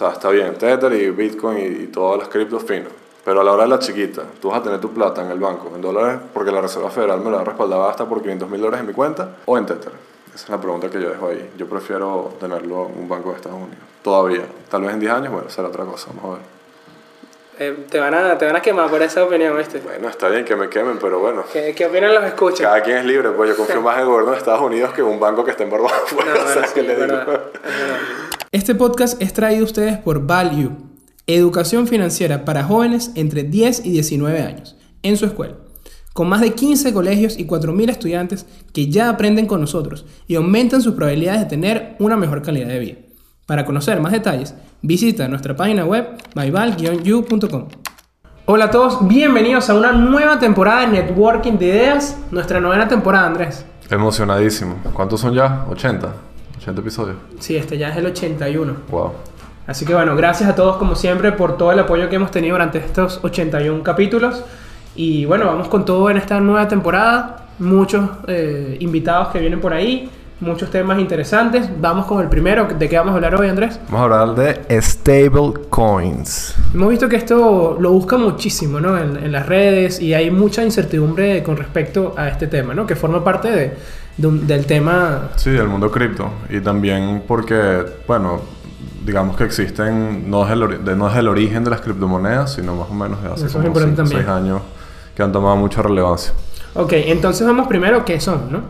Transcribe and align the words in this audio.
sea, 0.00 0.10
está 0.12 0.30
bien, 0.30 0.54
Tether 0.54 0.92
y 0.92 1.10
Bitcoin 1.10 1.58
y, 1.58 1.62
y 1.84 1.86
todas 1.88 2.18
las 2.18 2.28
criptos 2.28 2.62
finos. 2.64 2.92
Pero 3.24 3.42
a 3.42 3.44
la 3.44 3.52
hora 3.52 3.64
de 3.64 3.68
la 3.68 3.78
chiquita, 3.78 4.22
tú 4.40 4.48
vas 4.48 4.60
a 4.60 4.62
tener 4.62 4.80
tu 4.80 4.92
plata 4.92 5.22
en 5.22 5.30
el 5.30 5.38
banco 5.38 5.70
en 5.74 5.80
dólares 5.80 6.18
porque 6.32 6.50
la 6.50 6.60
Reserva 6.62 6.90
Federal 6.90 7.20
me 7.20 7.30
la 7.30 7.40
ha 7.40 7.44
respaldado 7.44 7.86
hasta 7.88 8.06
por 8.06 8.22
500 8.22 8.48
mil 8.48 8.60
dólares 8.60 8.80
en 8.80 8.86
mi 8.86 8.92
cuenta 8.94 9.36
o 9.44 9.58
en 9.58 9.66
Tether. 9.66 9.92
Esa 10.34 10.44
es 10.44 10.48
la 10.48 10.60
pregunta 10.60 10.88
que 10.88 11.00
yo 11.02 11.10
dejo 11.10 11.28
ahí. 11.28 11.50
Yo 11.58 11.66
prefiero 11.66 12.32
tenerlo 12.40 12.88
en 12.88 12.98
un 13.02 13.08
banco 13.08 13.30
de 13.30 13.36
Estados 13.36 13.58
Unidos. 13.58 13.78
Todavía. 14.02 14.42
Tal 14.70 14.82
vez 14.82 14.92
en 14.92 15.00
10 15.00 15.12
años, 15.12 15.32
bueno, 15.32 15.50
será 15.50 15.68
otra 15.68 15.84
cosa. 15.84 16.08
Vamos 16.14 16.24
a 16.24 16.38
ver. 16.38 16.60
Eh, 17.58 17.86
te, 17.90 18.00
van 18.00 18.14
a, 18.14 18.38
te 18.38 18.46
van 18.46 18.56
a 18.56 18.62
quemar 18.62 18.88
por 18.88 19.02
esa 19.02 19.22
opinión, 19.22 19.54
¿viste? 19.58 19.80
Bueno, 19.80 20.08
está 20.08 20.28
bien 20.30 20.46
que 20.46 20.56
me 20.56 20.70
quemen, 20.70 20.98
pero 20.98 21.18
bueno. 21.18 21.44
¿Qué, 21.52 21.74
qué 21.74 21.86
opinan 21.86 22.14
los 22.14 22.24
escuchas? 22.24 22.60
Cada 22.60 22.80
quien 22.82 22.96
es 22.98 23.04
libre, 23.04 23.28
pues 23.32 23.50
yo 23.50 23.56
confío 23.56 23.80
más 23.82 23.96
en 23.96 24.02
el 24.02 24.06
gobierno 24.06 24.30
de 24.30 24.38
Estados 24.38 24.62
Unidos 24.62 24.92
que 24.94 25.02
en 25.02 25.08
un 25.08 25.20
banco 25.20 25.44
que 25.44 25.50
esté 25.50 25.64
en 25.64 25.70
Barbados. 25.70 25.92
No, 26.10 26.16
Bueno, 26.16 26.32
o 26.32 26.36
sea, 26.36 26.44
bueno, 26.54 26.68
¿qué 26.72 26.80
sí, 26.80 26.86
le 26.86 26.92
es 26.94 26.98
digo? 27.00 27.08
verdad, 27.10 27.40
es 27.52 27.80
verdad. 27.80 27.98
Este 28.52 28.74
podcast 28.74 29.22
es 29.22 29.32
traído 29.32 29.62
a 29.62 29.66
ustedes 29.66 29.98
por 29.98 30.26
Value, 30.26 30.72
educación 31.28 31.86
financiera 31.86 32.44
para 32.44 32.64
jóvenes 32.64 33.12
entre 33.14 33.44
10 33.44 33.86
y 33.86 33.92
19 33.92 34.42
años, 34.42 34.76
en 35.04 35.16
su 35.16 35.24
escuela, 35.24 35.54
con 36.14 36.28
más 36.28 36.40
de 36.40 36.52
15 36.52 36.92
colegios 36.92 37.38
y 37.38 37.46
4.000 37.46 37.90
estudiantes 37.90 38.46
que 38.72 38.88
ya 38.88 39.08
aprenden 39.08 39.46
con 39.46 39.60
nosotros 39.60 40.04
y 40.26 40.34
aumentan 40.34 40.82
sus 40.82 40.94
probabilidades 40.94 41.42
de 41.42 41.46
tener 41.46 41.94
una 42.00 42.16
mejor 42.16 42.42
calidad 42.42 42.66
de 42.66 42.80
vida. 42.80 42.98
Para 43.46 43.64
conocer 43.64 44.00
más 44.00 44.10
detalles, 44.10 44.56
visita 44.82 45.28
nuestra 45.28 45.54
página 45.54 45.84
web 45.84 46.08
myval-you.com. 46.34 47.68
Hola 48.46 48.64
a 48.64 48.70
todos, 48.72 49.06
bienvenidos 49.06 49.70
a 49.70 49.74
una 49.74 49.92
nueva 49.92 50.40
temporada 50.40 50.80
de 50.80 50.88
Networking 50.88 51.52
de 51.52 51.66
Ideas, 51.66 52.18
nuestra 52.32 52.58
novena 52.58 52.88
temporada, 52.88 53.28
Andrés. 53.28 53.64
Emocionadísimo. 53.88 54.74
¿Cuántos 54.92 55.20
son 55.20 55.34
ya? 55.34 55.66
80. 55.70 56.29
80 56.60 56.80
episodios. 56.80 57.16
Sí, 57.38 57.56
este 57.56 57.78
ya 57.78 57.88
es 57.88 57.96
el 57.96 58.06
81. 58.06 58.74
Wow. 58.90 59.12
Así 59.66 59.86
que 59.86 59.94
bueno, 59.94 60.16
gracias 60.16 60.48
a 60.48 60.54
todos 60.54 60.76
como 60.76 60.94
siempre 60.94 61.32
por 61.32 61.56
todo 61.56 61.72
el 61.72 61.78
apoyo 61.78 62.08
que 62.08 62.16
hemos 62.16 62.30
tenido 62.30 62.54
durante 62.54 62.78
estos 62.78 63.20
81 63.22 63.82
capítulos. 63.82 64.42
Y 64.94 65.24
bueno, 65.24 65.46
vamos 65.46 65.68
con 65.68 65.84
todo 65.84 66.10
en 66.10 66.16
esta 66.16 66.40
nueva 66.40 66.68
temporada. 66.68 67.46
Muchos 67.58 68.08
eh, 68.26 68.76
invitados 68.80 69.28
que 69.28 69.38
vienen 69.38 69.60
por 69.60 69.72
ahí, 69.72 70.10
muchos 70.40 70.70
temas 70.70 70.98
interesantes. 70.98 71.70
Vamos 71.80 72.06
con 72.06 72.20
el 72.20 72.28
primero. 72.28 72.66
¿De 72.66 72.88
qué 72.88 72.98
vamos 72.98 73.12
a 73.12 73.16
hablar 73.16 73.34
hoy, 73.36 73.48
Andrés? 73.48 73.78
Vamos 73.88 74.00
a 74.00 74.20
hablar 74.20 74.34
de 74.68 74.82
stable 74.82 75.52
coins. 75.70 76.54
Hemos 76.74 76.90
visto 76.90 77.08
que 77.08 77.16
esto 77.16 77.76
lo 77.78 77.92
busca 77.92 78.16
muchísimo 78.18 78.80
¿no? 78.80 78.98
en, 78.98 79.16
en 79.16 79.32
las 79.32 79.46
redes 79.46 80.00
y 80.00 80.14
hay 80.14 80.30
mucha 80.30 80.64
incertidumbre 80.64 81.42
con 81.42 81.56
respecto 81.56 82.14
a 82.16 82.28
este 82.28 82.48
tema, 82.48 82.74
¿no? 82.74 82.86
que 82.86 82.96
forma 82.96 83.22
parte 83.22 83.50
de, 83.50 83.74
de 84.20 84.30
del 84.46 84.66
tema 84.66 85.30
Sí, 85.36 85.50
del 85.50 85.68
mundo 85.68 85.90
cripto. 85.90 86.30
Y 86.48 86.60
también 86.60 87.22
porque, 87.26 87.84
bueno, 88.06 88.40
digamos 89.04 89.36
que 89.36 89.44
existen, 89.44 90.30
no 90.30 90.44
es, 90.46 90.52
el, 90.52 90.84
de- 90.84 90.96
no 90.96 91.08
es 91.10 91.16
el 91.16 91.28
origen 91.28 91.64
de 91.64 91.70
las 91.70 91.80
criptomonedas, 91.80 92.54
sino 92.54 92.74
más 92.76 92.90
o 92.90 92.94
menos 92.94 93.22
de 93.22 93.28
hace 93.28 93.46
Eso 93.46 93.46
es 93.46 93.52
como 93.54 93.66
importante 93.66 93.96
5 93.96 94.02
o 94.02 94.06
6 94.06 94.26
también. 94.26 94.52
años 94.54 94.62
que 95.14 95.22
han 95.22 95.32
tomado 95.32 95.56
mucha 95.56 95.82
relevancia. 95.82 96.32
Ok, 96.74 96.92
entonces 96.94 97.46
vamos 97.46 97.66
primero 97.66 98.04
qué 98.04 98.20
son, 98.20 98.52
¿no? 98.52 98.60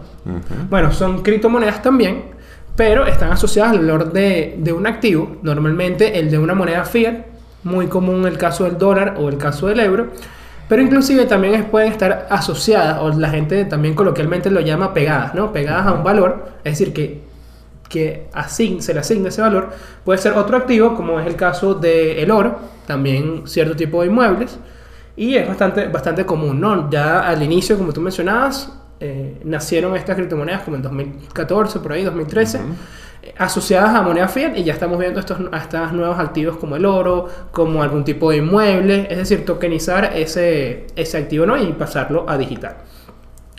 Bueno, 0.71 0.93
son 0.93 1.23
criptomonedas 1.23 1.83
también, 1.83 2.25
pero 2.77 3.07
están 3.07 3.33
asociadas 3.33 3.73
al 3.73 3.79
valor 3.81 4.13
de, 4.13 4.55
de 4.59 4.73
un 4.73 4.87
activo, 4.87 5.37
normalmente 5.43 6.19
el 6.19 6.31
de 6.31 6.39
una 6.39 6.55
moneda 6.55 6.85
fiat, 6.85 7.27
muy 7.65 7.89
común 7.89 8.27
el 8.27 8.39
caso 8.39 8.65
del 8.65 8.79
dólar 8.79 9.17
o 9.19 9.29
el 9.29 9.37
caso 9.37 9.67
del 9.67 9.81
euro, 9.81 10.09
pero 10.71 10.81
inclusive 10.83 11.27
también 11.27 11.65
pueden 11.67 11.93
estar 11.93 12.29
asociadas, 12.31 13.01
o 13.03 13.11
la 13.11 13.29
gente 13.29 13.67
también 13.67 13.95
coloquialmente 13.95 14.51
lo 14.51 14.61
llama 14.61 14.95
pegadas, 14.95 15.35
¿no? 15.35 15.53
Pegadas 15.53 15.87
a 15.89 15.93
un 15.93 16.05
valor, 16.05 16.47
es 16.65 16.79
decir, 16.79 16.95
que, 16.95 17.23
que 17.89 18.29
asign- 18.33 18.81
se 18.81 18.95
le 18.95 19.01
asigna 19.01 19.29
ese 19.31 19.43
valor, 19.43 19.71
puede 20.05 20.19
ser 20.21 20.35
otro 20.35 20.57
activo, 20.57 20.95
como 20.95 21.19
es 21.21 21.27
el 21.27 21.35
caso 21.37 21.75
del 21.75 22.31
oro, 22.31 22.59
también 22.87 23.43
cierto 23.47 23.75
tipo 23.77 24.01
de 24.03 24.09
inmuebles, 24.09 24.59
y 25.17 25.35
es 25.35 25.47
bastante, 25.49 25.89
bastante 25.89 26.25
común, 26.25 26.61
¿no? 26.61 26.89
Ya 26.91 27.21
al 27.29 27.43
inicio, 27.43 27.77
como 27.77 27.93
tú 27.93 28.01
mencionabas, 28.01 28.73
eh, 29.01 29.41
nacieron 29.45 29.97
estas 29.97 30.15
criptomonedas 30.17 30.63
como 30.63 30.77
en 30.77 30.83
2014, 30.83 31.81
por 31.81 31.93
ahí, 31.93 32.05
2013, 32.05 32.59
eh, 32.59 32.61
asociadas 33.39 33.95
a 33.95 34.03
moneda 34.03 34.29
fiat 34.29 34.57
y 34.57 34.65
ya 34.65 34.73
estamos 34.73 34.99
viendo 34.99 35.21
estos, 35.21 35.39
estos 35.53 35.93
nuevos 35.93 36.19
activos 36.19 36.57
como 36.57 36.77
el 36.77 36.87
oro, 36.87 37.29
como 37.51 37.83
algún 37.83 38.05
tipo 38.05 38.31
de 38.31 38.39
inmueble, 38.39 39.07
es 39.11 39.19
decir, 39.19 39.45
tokenizar 39.45 40.13
ese, 40.17 40.87
ese 40.97 41.19
activo, 41.19 41.47
¿no? 41.47 41.57
Y 41.57 41.73
pasarlo 41.73 42.25
a 42.29 42.39
digital. 42.39 42.77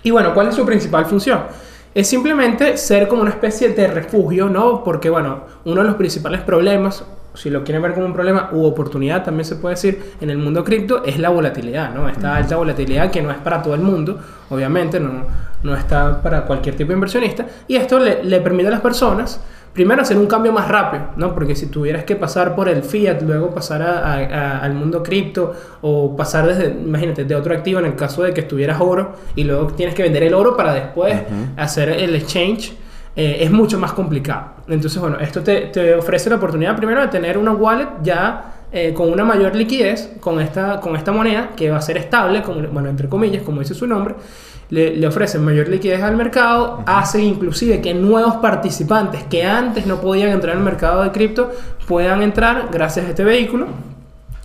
Y 0.03 0.11
bueno, 0.11 0.33
¿cuál 0.33 0.47
es 0.47 0.55
su 0.55 0.65
principal 0.65 1.05
función? 1.05 1.43
Es 1.93 2.07
simplemente 2.07 2.77
ser 2.77 3.07
como 3.07 3.21
una 3.21 3.31
especie 3.31 3.69
de 3.69 3.87
refugio, 3.87 4.47
¿no? 4.47 4.83
Porque, 4.83 5.09
bueno, 5.09 5.43
uno 5.65 5.81
de 5.81 5.87
los 5.87 5.95
principales 5.95 6.41
problemas, 6.41 7.03
si 7.33 7.49
lo 7.49 7.63
quieren 7.63 7.81
ver 7.81 7.93
como 7.93 8.05
un 8.05 8.13
problema 8.13 8.49
u 8.51 8.65
oportunidad, 8.65 9.23
también 9.23 9.45
se 9.45 9.55
puede 9.55 9.75
decir, 9.75 10.01
en 10.19 10.29
el 10.29 10.37
mundo 10.37 10.63
cripto, 10.63 11.03
es 11.05 11.17
la 11.17 11.29
volatilidad, 11.29 11.93
¿no? 11.93 12.09
Esta 12.09 12.35
alta 12.35 12.55
volatilidad 12.57 13.09
que 13.11 13.21
no 13.21 13.31
es 13.31 13.37
para 13.37 13.61
todo 13.61 13.73
el 13.73 13.81
mundo, 13.81 14.19
obviamente, 14.49 14.99
no, 14.99 15.23
no 15.63 15.75
está 15.75 16.21
para 16.21 16.43
cualquier 16.45 16.75
tipo 16.75 16.89
de 16.89 16.95
inversionista. 16.95 17.45
Y 17.67 17.75
esto 17.77 17.99
le, 17.99 18.23
le 18.23 18.41
permite 18.41 18.67
a 18.67 18.71
las 18.71 18.81
personas, 18.81 19.39
primero, 19.71 20.01
hacer 20.01 20.17
un 20.17 20.27
cambio 20.27 20.51
más 20.51 20.67
rápido, 20.67 21.05
¿no? 21.15 21.33
Porque 21.33 21.55
si 21.55 21.67
tuvieras 21.67 22.03
que 22.03 22.17
pasar 22.17 22.53
por 22.53 22.67
el 22.67 22.83
fiat, 22.83 23.21
luego 23.21 23.51
pasar 23.51 23.81
a- 23.81 23.99
a- 24.13 24.17
a- 24.25 24.57
al 24.59 24.73
mundo 24.73 25.01
cripto, 25.01 25.53
o 25.81 26.13
pasar 26.17 26.45
desde, 26.47 26.67
imagínate, 26.71 27.23
de 27.23 27.35
otro 27.35 27.53
activo 27.53 27.79
en 27.79 27.85
el 27.85 27.95
caso 27.95 28.23
de 28.23 28.33
que 28.33 28.41
estuvieras 28.41 28.81
oro, 28.81 29.13
y 29.37 29.45
luego 29.45 29.67
tienes 29.67 29.95
que 29.95 30.03
vender 30.03 30.23
el 30.23 30.33
oro 30.33 30.57
para 30.57 30.73
después 30.73 31.15
hacer 31.55 31.87
el 31.89 32.13
exchange, 32.15 32.73
eh, 33.15 33.37
es 33.41 33.51
mucho 33.51 33.77
más 33.79 33.91
complicado. 33.93 34.51
Entonces, 34.71 34.99
bueno, 35.01 35.17
esto 35.19 35.41
te, 35.41 35.61
te 35.67 35.95
ofrece 35.95 36.29
la 36.29 36.37
oportunidad 36.37 36.75
primero 36.77 37.01
de 37.01 37.07
tener 37.07 37.37
una 37.37 37.51
wallet 37.51 37.87
ya 38.03 38.53
eh, 38.71 38.93
con 38.93 39.11
una 39.11 39.25
mayor 39.25 39.55
liquidez, 39.55 40.13
con 40.19 40.39
esta, 40.39 40.79
con 40.79 40.95
esta 40.95 41.11
moneda 41.11 41.49
que 41.55 41.69
va 41.69 41.77
a 41.77 41.81
ser 41.81 41.97
estable, 41.97 42.41
como, 42.41 42.61
bueno, 42.69 42.89
entre 42.89 43.09
comillas, 43.09 43.43
como 43.43 43.59
dice 43.59 43.73
su 43.73 43.85
nombre, 43.85 44.15
le, 44.69 44.95
le 44.95 45.05
ofrecen 45.07 45.43
mayor 45.43 45.67
liquidez 45.67 46.01
al 46.01 46.15
mercado, 46.15 46.81
hace 46.85 47.21
inclusive 47.21 47.81
que 47.81 47.93
nuevos 47.93 48.35
participantes 48.35 49.23
que 49.25 49.43
antes 49.43 49.85
no 49.85 49.99
podían 49.99 50.29
entrar 50.29 50.55
al 50.55 50.63
mercado 50.63 51.03
de 51.03 51.11
cripto 51.11 51.51
puedan 51.87 52.21
entrar 52.21 52.69
gracias 52.71 53.05
a 53.05 53.09
este 53.09 53.25
vehículo. 53.25 53.67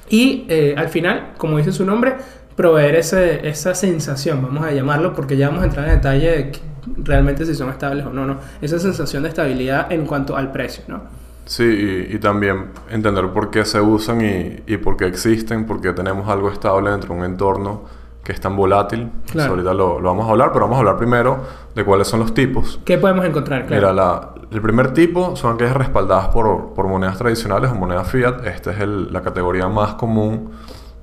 Y 0.08 0.44
eh, 0.48 0.74
al 0.76 0.88
final, 0.88 1.32
como 1.38 1.58
dice 1.58 1.70
su 1.72 1.84
nombre, 1.84 2.14
proveer 2.56 2.96
ese- 2.96 3.46
esa 3.48 3.74
sensación, 3.74 4.42
vamos 4.42 4.64
a 4.64 4.72
llamarlo, 4.72 5.12
porque 5.14 5.36
ya 5.36 5.48
vamos 5.48 5.62
a 5.62 5.66
entrar 5.66 5.86
en 5.88 5.94
detalle 5.96 6.30
de 6.30 6.50
que 6.50 6.58
realmente 6.98 7.44
si 7.46 7.54
son 7.54 7.70
estables 7.70 8.04
o 8.06 8.10
no, 8.10 8.26
no. 8.26 8.36
Esa 8.60 8.78
sensación 8.78 9.22
de 9.22 9.28
estabilidad 9.30 9.90
en 9.92 10.06
cuanto 10.06 10.36
al 10.36 10.52
precio, 10.52 10.84
¿no? 10.88 11.00
Sí, 11.44 11.62
y, 12.10 12.16
y 12.16 12.18
también 12.18 12.66
entender 12.90 13.28
por 13.28 13.50
qué 13.50 13.64
se 13.64 13.80
usan 13.80 14.20
y, 14.20 14.62
y 14.66 14.76
por 14.78 14.96
qué 14.96 15.06
existen, 15.06 15.64
porque 15.64 15.92
tenemos 15.92 16.28
algo 16.28 16.50
estable 16.50 16.90
dentro 16.90 17.14
de 17.14 17.20
un 17.20 17.24
entorno 17.24 17.82
que 18.24 18.32
es 18.32 18.40
tan 18.40 18.56
volátil. 18.56 19.08
Claro. 19.30 19.50
Ahorita 19.52 19.72
lo, 19.72 20.00
lo 20.00 20.08
vamos 20.08 20.26
a 20.26 20.30
hablar, 20.32 20.50
pero 20.52 20.64
vamos 20.64 20.76
a 20.76 20.80
hablar 20.80 20.96
primero 20.96 21.38
de 21.76 21.84
cuáles 21.84 22.08
son 22.08 22.18
los 22.18 22.34
tipos. 22.34 22.80
¿Qué 22.84 22.98
podemos 22.98 23.24
encontrar? 23.24 23.66
Claro. 23.66 23.80
Mira, 23.80 23.92
la- 23.92 24.30
el 24.50 24.60
primer 24.60 24.92
tipo 24.92 25.36
son 25.36 25.54
aquellas 25.54 25.76
respaldadas 25.76 26.28
por, 26.28 26.72
por 26.74 26.88
monedas 26.88 27.18
tradicionales 27.18 27.70
o 27.70 27.74
monedas 27.76 28.08
fiat. 28.10 28.44
Esta 28.46 28.72
es 28.72 28.80
el- 28.80 29.12
la 29.12 29.22
categoría 29.22 29.68
más 29.68 29.94
común 29.94 30.50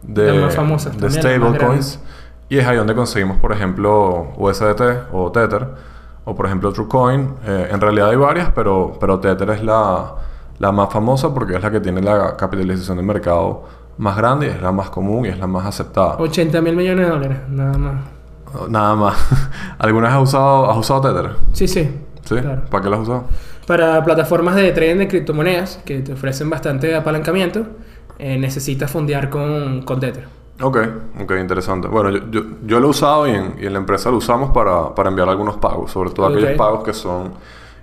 de, 0.01 0.23
de 0.23 0.41
más 0.41 0.53
stablecoins. 1.59 1.99
Y 2.53 2.59
es 2.59 2.67
ahí 2.67 2.77
donde 2.77 2.93
conseguimos, 2.93 3.37
por 3.37 3.51
ejemplo, 3.51 4.27
USDT 4.37 5.11
o 5.11 5.31
Tether, 5.31 5.69
o 6.23 6.35
por 6.35 6.45
ejemplo 6.45 6.71
TrueCoin. 6.71 7.33
Eh, 7.47 7.69
en 7.71 7.81
realidad 7.81 8.09
hay 8.09 8.15
varias, 8.15 8.51
pero, 8.53 8.95
pero 8.99 9.19
Tether 9.19 9.49
es 9.49 9.63
la, 9.63 10.13
la 10.59 10.71
más 10.71 10.93
famosa 10.93 11.33
porque 11.33 11.55
es 11.55 11.63
la 11.63 11.71
que 11.71 11.79
tiene 11.79 11.99
la 12.03 12.37
capitalización 12.37 12.97
de 12.97 13.03
mercado 13.03 13.63
más 13.97 14.15
grande 14.15 14.45
y 14.45 14.49
es 14.51 14.61
la 14.61 14.71
más 14.71 14.91
común 14.91 15.25
y 15.25 15.29
es 15.29 15.39
la 15.39 15.47
más 15.47 15.65
aceptada. 15.65 16.17
80 16.19 16.61
mil 16.61 16.75
millones 16.75 17.07
de 17.07 17.11
dólares, 17.11 17.37
nada 17.49 17.75
más. 17.75 17.95
Nada 18.69 18.95
más. 18.97 19.15
¿Alguna 19.79 20.09
vez 20.09 20.17
has 20.17 20.21
usado, 20.21 20.69
has 20.69 20.77
usado 20.77 21.01
Tether? 21.01 21.31
Sí, 21.53 21.67
sí. 21.67 21.89
¿Sí? 22.23 22.35
Claro. 22.35 22.65
¿Para 22.69 22.83
qué 22.83 22.89
lo 22.91 22.97
has 22.97 23.01
usado? 23.01 23.23
Para 23.65 24.03
plataformas 24.03 24.53
de 24.53 24.71
trading 24.73 24.97
de 24.97 25.07
criptomonedas 25.07 25.81
que 25.83 26.01
te 26.01 26.13
ofrecen 26.13 26.51
bastante 26.51 26.95
apalancamiento, 26.95 27.65
eh, 28.19 28.37
necesitas 28.37 28.91
fondear 28.91 29.31
con, 29.31 29.81
con 29.81 29.99
Tether. 29.99 30.42
Ok, 30.61 30.77
ok, 31.21 31.31
interesante. 31.39 31.87
Bueno, 31.87 32.09
yo, 32.11 32.19
yo, 32.29 32.41
yo 32.65 32.79
lo 32.79 32.87
he 32.87 32.89
usado 32.91 33.27
y 33.27 33.31
en, 33.31 33.55
y 33.59 33.65
en 33.65 33.73
la 33.73 33.79
empresa 33.79 34.11
lo 34.11 34.17
usamos 34.17 34.51
para, 34.51 34.93
para 34.93 35.09
enviar 35.09 35.27
algunos 35.27 35.57
pagos, 35.57 35.91
sobre 35.91 36.11
todo 36.11 36.27
aquellos 36.27 36.51
pagos 36.57 36.83
que 36.83 36.93
son 36.93 37.33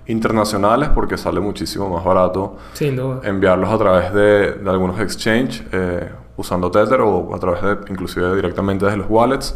internacionales 0.07 0.89
porque 0.89 1.17
sale 1.17 1.39
muchísimo 1.39 1.87
más 1.89 2.03
barato 2.03 2.57
Sin 2.73 2.95
duda. 2.95 3.21
enviarlos 3.23 3.69
a 3.69 3.77
través 3.77 4.13
de, 4.13 4.53
de 4.53 4.69
algunos 4.69 4.99
exchange 4.99 5.63
eh, 5.71 6.09
usando 6.37 6.71
Tether 6.71 7.01
o 7.01 7.35
a 7.35 7.39
través 7.39 7.61
de, 7.61 7.77
inclusive 7.89 8.35
directamente 8.35 8.85
desde 8.85 8.97
los 8.97 9.07
wallets. 9.09 9.55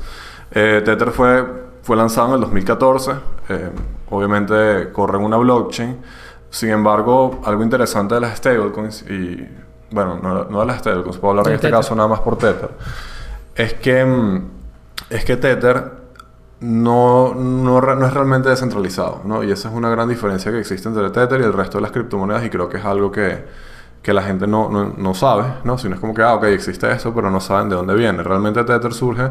Eh, 0.52 0.82
Tether 0.86 1.12
fue, 1.12 1.44
fue 1.82 1.96
lanzado 1.96 2.28
en 2.30 2.34
el 2.36 2.42
2014, 2.42 3.12
eh, 3.50 3.70
obviamente 4.12 4.92
corre 4.92 5.18
en 5.18 5.26
una 5.26 5.38
blockchain, 5.38 5.98
sin 6.50 6.70
embargo, 6.70 7.42
algo 7.44 7.64
interesante 7.64 8.16
de 8.16 8.22
las 8.22 8.38
stablecoins 8.38 9.02
y 9.10 9.48
bueno, 9.96 10.20
no, 10.22 10.44
no 10.46 10.60
de 10.60 10.66
las 10.68 10.80
stablecoins, 10.80 11.18
puedo 11.18 11.32
hablar 11.32 11.48
en 11.48 11.54
este 11.56 11.68
Tether. 11.68 11.80
caso 11.80 11.96
nada 11.96 12.08
más 12.10 12.20
por 12.20 12.38
Tether, 12.38 12.70
es 13.56 13.74
que, 13.76 14.06
mm, 14.06 14.42
es 15.10 15.26
que 15.26 15.38
Tether 15.38 15.92
no, 16.60 17.34
no, 17.36 17.82
no 17.82 18.06
es 18.08 18.14
realmente 18.14 18.50
descentralizado, 18.50 19.22
¿no? 19.26 19.44
Y 19.44 19.52
esa 19.52 19.70
es 19.70 19.76
una 19.76 19.90
gran 19.90 20.08
diferencia 20.10 20.52
que 20.52 20.60
existe 20.60 20.88
entre 20.88 21.10
Tether 21.10 21.42
y 21.42 21.44
el 21.44 21.54
resto 21.54 21.78
de 21.78 21.84
las 21.84 21.92
criptomonedas 21.92 22.44
y 22.46 22.50
creo 22.50 22.70
que 22.70 22.78
es 22.78 22.86
algo 22.86 23.12
que, 23.12 23.46
que 24.02 24.14
la 24.14 24.22
gente 24.24 24.48
no, 24.48 24.70
no, 24.70 24.94
no 24.98 25.14
sabe, 25.14 25.44
¿no? 25.64 25.78
Sino 25.78 25.96
es 25.96 26.02
como 26.02 26.14
que, 26.14 26.24
ah, 26.24 26.36
ok, 26.36 26.44
existe 26.46 26.92
eso, 26.92 27.14
pero 27.14 27.30
no 27.32 27.40
saben 27.40 27.70
de 27.70 27.76
dónde 27.76 27.94
viene. 27.96 28.22
Realmente 28.24 28.64
Tether 28.64 28.94
surge 28.94 29.30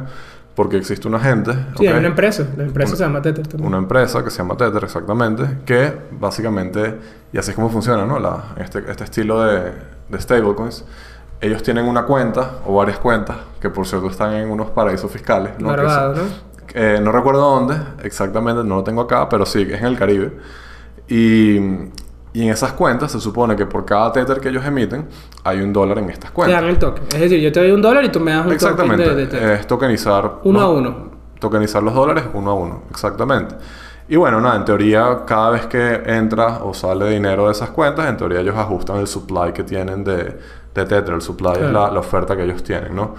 porque 0.55 0.76
existe 0.76 1.08
un 1.08 1.14
agente. 1.17 1.52
Sí, 1.76 1.87
¿ok? 1.88 1.93
hay 1.93 1.99
una 1.99 2.08
empresa. 2.08 2.46
La 2.56 2.62
empresa 2.64 2.90
Una- 2.90 2.96
se 2.99 3.05
llama 3.05 3.22
Tether 3.22 3.46
también. 3.49 3.69
Una 3.69 3.78
empresa 3.78 4.22
que 4.22 4.31
se 4.31 4.38
llama 4.38 4.56
Tether, 4.56 4.84
exactamente, 4.84 5.58
que 5.67 5.93
básicamente, 6.12 6.99
y 7.32 7.38
así 7.38 7.50
es 7.50 7.56
como 7.56 7.70
funciona, 7.70 8.05
¿no? 8.06 8.19
La, 8.20 8.55
este, 8.58 8.84
este 8.88 9.05
estilo 9.05 9.40
de, 9.43 9.72
de 10.09 10.21
stablecoins. 10.21 10.85
Ellos 11.41 11.62
tienen 11.62 11.87
una 11.87 12.05
cuenta 12.05 12.53
o 12.67 12.75
varias 12.77 12.99
cuentas, 12.99 13.37
que 13.61 13.69
por 13.71 13.87
cierto 13.87 14.09
están 14.09 14.33
en 14.35 14.51
unos 14.51 14.71
paraísos 14.71 15.11
fiscales. 15.11 15.53
¿no? 15.59 15.71
Que 15.75 15.77
Barbados, 15.83 16.19
son- 16.19 16.29
eh, 16.75 16.99
no 17.03 17.12
recuerdo 17.12 17.41
dónde 17.41 17.77
exactamente, 18.03 18.65
no 18.65 18.77
lo 18.77 18.85
tengo 18.85 19.03
acá, 19.03 19.29
pero 19.29 19.45
sí, 19.47 19.62
es 19.62 19.81
en 19.81 19.87
el 19.87 19.99
Caribe. 19.99 20.33
Y, 21.09 21.56
y 22.33 22.43
en 22.43 22.49
esas 22.49 22.73
cuentas 22.73 23.12
se 23.12 23.21
supone 23.21 23.55
que 23.56 23.67
por 23.67 23.85
cada 23.85 24.11
tether 24.12 24.41
que 24.41 24.49
ellos 24.49 24.65
emiten, 24.65 25.06
hay 25.45 25.61
un 25.61 25.73
dólar 25.73 25.99
en 25.99 26.11
estas 26.11 26.31
Te 26.31 26.35
cuentas. 26.35 26.61
dan 26.61 26.71
el 26.71 26.79
token. 26.79 27.05
Es 27.12 27.21
decir, 27.21 27.41
yo 27.41 27.53
te 27.53 27.61
doy 27.61 27.71
un 27.73 27.83
dólar 27.83 28.05
y 28.05 28.09
tú 28.11 28.21
me 28.21 28.33
das 28.33 28.47
un 28.47 28.53
Exactamente. 28.53 29.05
token 29.05 29.17
de, 29.17 29.27
de 29.27 29.31
Tether. 29.31 29.51
es 29.61 29.67
tokenizar. 29.67 30.39
Uno 30.45 30.61
¿no? 30.61 30.67
a 30.67 30.71
uno. 30.71 31.11
Tokenizar 31.39 31.83
los 31.83 31.93
dólares 31.95 32.25
uno 32.33 32.51
a 32.51 32.55
uno. 32.55 32.83
Exactamente. 32.91 33.55
Y 34.09 34.17
bueno, 34.17 34.41
nada, 34.41 34.56
en 34.56 34.65
teoría, 34.67 35.21
cada 35.27 35.51
vez 35.51 35.67
que 35.67 35.95
entra 36.06 36.59
o 36.62 36.75
sale 36.75 37.09
dinero 37.09 37.47
de 37.47 37.53
esas 37.53 37.71
cuentas, 37.71 38.06
en 38.09 38.17
teoría 38.19 38.41
ellos 38.41 38.55
ajustan 38.56 38.99
el 38.99 39.06
supply 39.06 39.53
que 39.53 39.65
tienen 39.65 40.05
de, 40.05 40.15
de 40.75 40.85
Tether. 40.85 41.15
El 41.15 41.23
supply 41.23 41.53
es 41.53 41.59
Claro. 41.59 41.73
la, 41.73 41.91
la 41.91 42.01
oferta 42.01 42.37
que 42.37 42.45
ellos 42.45 42.62
tienen, 42.62 42.95
¿no? 42.95 43.15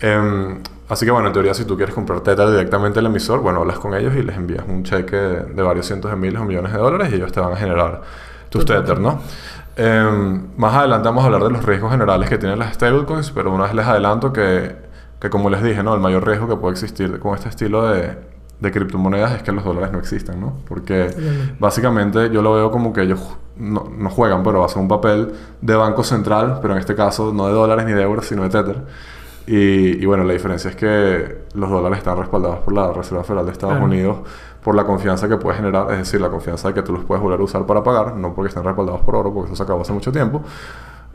Em, 0.00 0.60
así 0.88 1.04
que 1.04 1.10
bueno, 1.10 1.26
en 1.28 1.32
teoría, 1.32 1.54
si 1.54 1.64
tú 1.64 1.76
quieres 1.76 1.94
comprar 1.94 2.20
Tether 2.20 2.48
directamente 2.50 3.00
al 3.00 3.06
emisor, 3.06 3.40
bueno, 3.40 3.60
hablas 3.60 3.78
con 3.80 3.94
ellos 3.94 4.14
y 4.14 4.22
les 4.22 4.36
envías 4.36 4.64
un 4.68 4.84
cheque 4.84 5.16
de, 5.16 5.40
de 5.54 5.62
varios 5.62 5.86
cientos 5.86 6.10
de 6.10 6.16
miles 6.16 6.40
o 6.40 6.44
millones 6.44 6.72
de 6.72 6.78
dólares 6.78 7.08
y 7.12 7.16
ellos 7.16 7.32
te 7.32 7.40
van 7.40 7.52
a 7.52 7.56
generar 7.56 8.02
tus. 8.48 8.64
Tether, 8.64 9.00
¿no? 9.00 9.20
Em, 9.76 10.48
más 10.56 10.74
adelante 10.74 11.08
vamos 11.08 11.22
a 11.24 11.26
hablar 11.26 11.42
de 11.44 11.50
los 11.50 11.64
riesgos 11.64 11.90
generales 11.90 12.28
que 12.28 12.38
tienen 12.38 12.58
las 12.58 12.74
stablecoins, 12.74 13.30
pero 13.32 13.50
una 13.52 13.64
vez 13.64 13.74
les 13.74 13.86
adelanto 13.86 14.32
que, 14.32 14.76
que 15.20 15.30
como 15.30 15.50
les 15.50 15.62
dije, 15.62 15.82
¿no? 15.82 15.94
El 15.94 16.00
mayor 16.00 16.26
riesgo 16.26 16.46
que 16.48 16.56
puede 16.56 16.72
existir 16.72 17.18
con 17.18 17.34
este 17.34 17.48
estilo 17.48 17.88
de, 17.88 18.16
de 18.62 18.70
criptomonedas 18.70 19.32
es 19.32 19.42
que 19.42 19.50
los 19.50 19.64
dólares 19.64 19.90
no 19.92 19.98
existan, 19.98 20.40
¿no? 20.40 20.54
Porque 20.68 21.10
básicamente 21.58 22.30
yo 22.30 22.42
lo 22.42 22.54
veo 22.54 22.70
como 22.70 22.92
que 22.92 23.02
ellos 23.02 23.20
no, 23.56 23.90
no 23.98 24.08
juegan, 24.08 24.42
pero 24.44 24.64
hacen 24.64 24.82
un 24.82 24.88
papel 24.88 25.32
de 25.60 25.74
banco 25.74 26.04
central, 26.04 26.60
pero 26.62 26.74
en 26.74 26.80
este 26.80 26.94
caso 26.94 27.32
no 27.32 27.48
de 27.48 27.52
dólares 27.52 27.84
ni 27.84 27.92
de 27.92 28.02
euros, 28.02 28.24
sino 28.26 28.42
de 28.44 28.48
Tether. 28.50 28.82
Y, 29.48 30.00
y 30.00 30.06
bueno, 30.06 30.22
la 30.22 30.32
diferencia 30.32 30.70
es 30.70 30.76
que 30.76 31.38
los 31.54 31.68
dólares 31.68 31.98
están 31.98 32.16
respaldados 32.16 32.60
por 32.60 32.72
la 32.72 32.92
Reserva 32.92 33.24
Federal 33.24 33.44
de 33.46 33.52
Estados 33.52 33.74
Claro. 33.74 33.86
Unidos 33.86 34.18
por 34.62 34.76
la 34.76 34.84
confianza 34.84 35.28
que 35.28 35.36
puede 35.38 35.56
generar, 35.56 35.90
es 35.90 35.98
decir, 35.98 36.20
la 36.20 36.30
confianza 36.30 36.68
de 36.68 36.74
que 36.74 36.82
tú 36.82 36.92
los 36.92 37.04
puedes 37.04 37.20
volver 37.20 37.40
a 37.40 37.42
usar 37.42 37.66
para 37.66 37.82
pagar, 37.82 38.14
no 38.14 38.32
porque 38.32 38.48
estén 38.50 38.62
respaldados 38.62 39.00
por 39.00 39.16
oro, 39.16 39.34
porque 39.34 39.48
eso 39.48 39.56
se 39.56 39.62
acabó 39.64 39.82
hace 39.82 39.92
mucho 39.92 40.12
tiempo. 40.12 40.40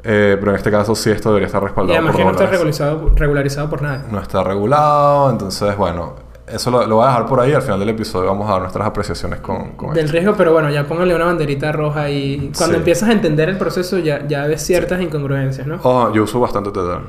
Eh, 0.04 0.36
pero 0.40 0.52
en 0.52 0.58
este 0.58 0.70
caso 0.70 0.94
sí 0.96 1.10
esto 1.10 1.30
debería 1.30 1.48
estar 1.48 1.62
Y 1.62 1.66
respaldado 1.66 1.98
además 1.98 2.12
por 2.12 2.20
que 2.20 2.26
no 2.26 2.32
está 2.32 2.46
regularizado, 2.46 3.12
regularizado 3.16 3.70
por 3.70 3.82
nadie. 3.82 4.04
No 4.12 4.20
está 4.20 4.44
regulado, 4.44 5.30
entonces 5.32 5.76
bueno, 5.78 6.14
eso 6.48 6.72
lo, 6.72 6.86
lo 6.88 6.96
voy 6.96 7.06
a 7.06 7.08
dejar 7.10 7.26
por 7.26 7.40
ahí. 7.40 7.54
Al 7.54 7.62
final 7.62 7.80
del 7.80 7.90
episodio 7.90 8.28
vamos 8.28 8.48
a 8.50 8.54
dar 8.54 8.62
nuestras 8.62 8.88
apreciaciones 8.88 9.40
con, 9.42 9.72
con 9.74 9.94
Del 9.94 10.06
esto. 10.06 10.14
riesgo, 10.18 10.36
pero 10.38 10.54
bueno, 10.54 10.70
ya 10.70 10.86
póngale 10.86 11.14
una 11.16 11.26
banderita 11.26 11.72
roja 11.72 12.10
y 12.10 12.52
cuando 12.58 12.76
Sí. 12.76 12.80
empiezas 12.80 13.10
a 13.10 13.12
entender 13.12 13.50
el 13.50 13.58
proceso 13.58 13.98
ya, 14.00 14.26
ya 14.28 14.48
ves 14.48 14.62
ciertas 14.66 15.02
incongruencias, 15.02 15.68
¿no? 15.68 15.80
Oh, 15.84 16.12
yo 16.14 16.24
uso 16.24 16.40
bastante 16.40 16.72
Tether, 16.72 17.00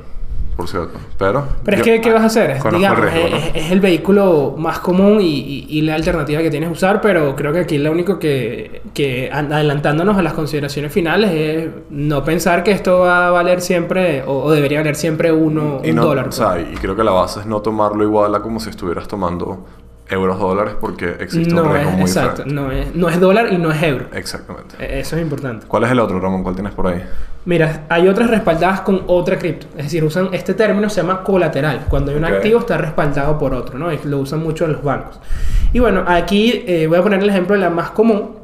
por 0.59 0.67
cierto. 0.67 0.99
Pero. 1.17 1.45
Pero 1.63 1.77
es 1.77 1.79
yo- 1.79 1.93
que, 1.93 2.01
¿qué 2.01 2.11
vas 2.11 2.23
a 2.23 2.25
hacer? 2.25 2.51
Es, 2.51 2.63
digamos, 2.63 2.99
el 2.99 3.11
riesgo, 3.11 3.27
es, 3.27 3.31
¿no? 3.31 3.59
es 3.61 3.71
el 3.71 3.79
vehículo 3.79 4.55
más 4.57 4.79
común 4.79 5.21
y, 5.21 5.25
y- 5.39 5.65
y 5.69 5.81
la 5.83 5.95
alternativa 5.95 6.41
que 6.41 6.49
tienes 6.51 6.67
que 6.67 6.73
usar, 6.73 6.99
pero 6.99 7.33
creo 7.37 7.53
que 7.53 7.59
aquí 7.59 7.77
lo 7.77 7.93
único 7.93 8.19
que, 8.19 8.81
que 8.93 9.29
an- 9.31 9.53
adelantándonos 9.53 10.17
a 10.17 10.21
las 10.21 10.33
consideraciones 10.33 10.91
finales 10.91 11.31
es 11.31 11.69
no 11.89 12.25
pensar 12.25 12.63
que 12.63 12.71
esto 12.71 12.99
va 12.99 13.27
a 13.27 13.31
valer 13.31 13.61
siempre 13.61 14.21
o, 14.23 14.43
o 14.43 14.51
debería 14.51 14.79
valer 14.79 14.95
siempre 14.97 15.31
uno, 15.31 15.79
Y 15.81 15.91
un 15.91 15.95
no- 15.95 16.05
dólar. 16.05 16.27
O 16.27 16.31
sea, 16.33 16.59
y 16.59 16.75
creo 16.75 16.93
que 16.95 17.05
la 17.05 17.11
base 17.11 17.39
es 17.39 17.45
no 17.45 17.61
tomarlo 17.61 18.03
igual 18.03 18.35
a 18.35 18.41
como 18.41 18.59
si 18.59 18.69
estuvieras 18.69 19.07
tomando 19.07 19.65
euros 20.11 20.39
dólares 20.39 20.73
porque 20.81 21.15
existe 21.19 21.53
no 21.53 21.63
un 21.63 21.71
riesgo 21.71 21.89
es, 21.91 21.95
muy 21.97 22.05
exacto, 22.05 22.43
diferente. 22.43 22.53
no 22.55 22.71
es, 22.71 22.95
no 22.95 23.09
es 23.09 23.19
dólar 23.19 23.53
y 23.53 23.57
no 23.59 23.71
es 23.71 23.81
euro. 23.83 24.07
Exactamente. 24.11 24.75
E- 24.79 24.99
Eso 24.99 25.15
es 25.15 25.21
importante. 25.21 25.67
¿Cuál 25.67 25.83
es 25.83 25.91
el 25.91 25.99
otro, 25.99 26.19
Ramón? 26.19 26.41
¿Cuál 26.43 26.55
tienes 26.55 26.73
por 26.73 26.87
ahí? 26.87 27.01
Mira, 27.49 27.85
hay 27.89 28.07
otras 28.07 28.29
respaldadas 28.29 28.81
con 28.81 29.01
otra 29.07 29.39
cripto. 29.39 29.65
Es 29.75 29.85
decir, 29.85 30.03
usan 30.03 30.29
este 30.33 30.53
término, 30.53 30.87
se 30.89 31.01
llama 31.01 31.23
colateral. 31.23 31.85
Cuando 31.89 32.11
hay 32.11 32.17
un 32.17 32.23
activo 32.37 32.59
está 32.59 32.77
respaldado 32.77 33.39
por 33.39 33.53
otro, 33.55 33.79
¿no? 33.79 33.91
Y 33.91 33.97
lo 34.03 34.19
usan 34.19 34.43
mucho 34.43 34.67
los 34.67 34.83
bancos. 34.83 35.19
Y 35.73 35.79
bueno, 35.79 36.03
aquí 36.07 36.63
eh, 36.67 36.85
voy 36.87 36.99
a 36.99 37.01
poner 37.01 37.19
el 37.21 37.29
ejemplo 37.29 37.55
de 37.55 37.61
la 37.61 37.69
más 37.71 37.89
común, 37.89 38.35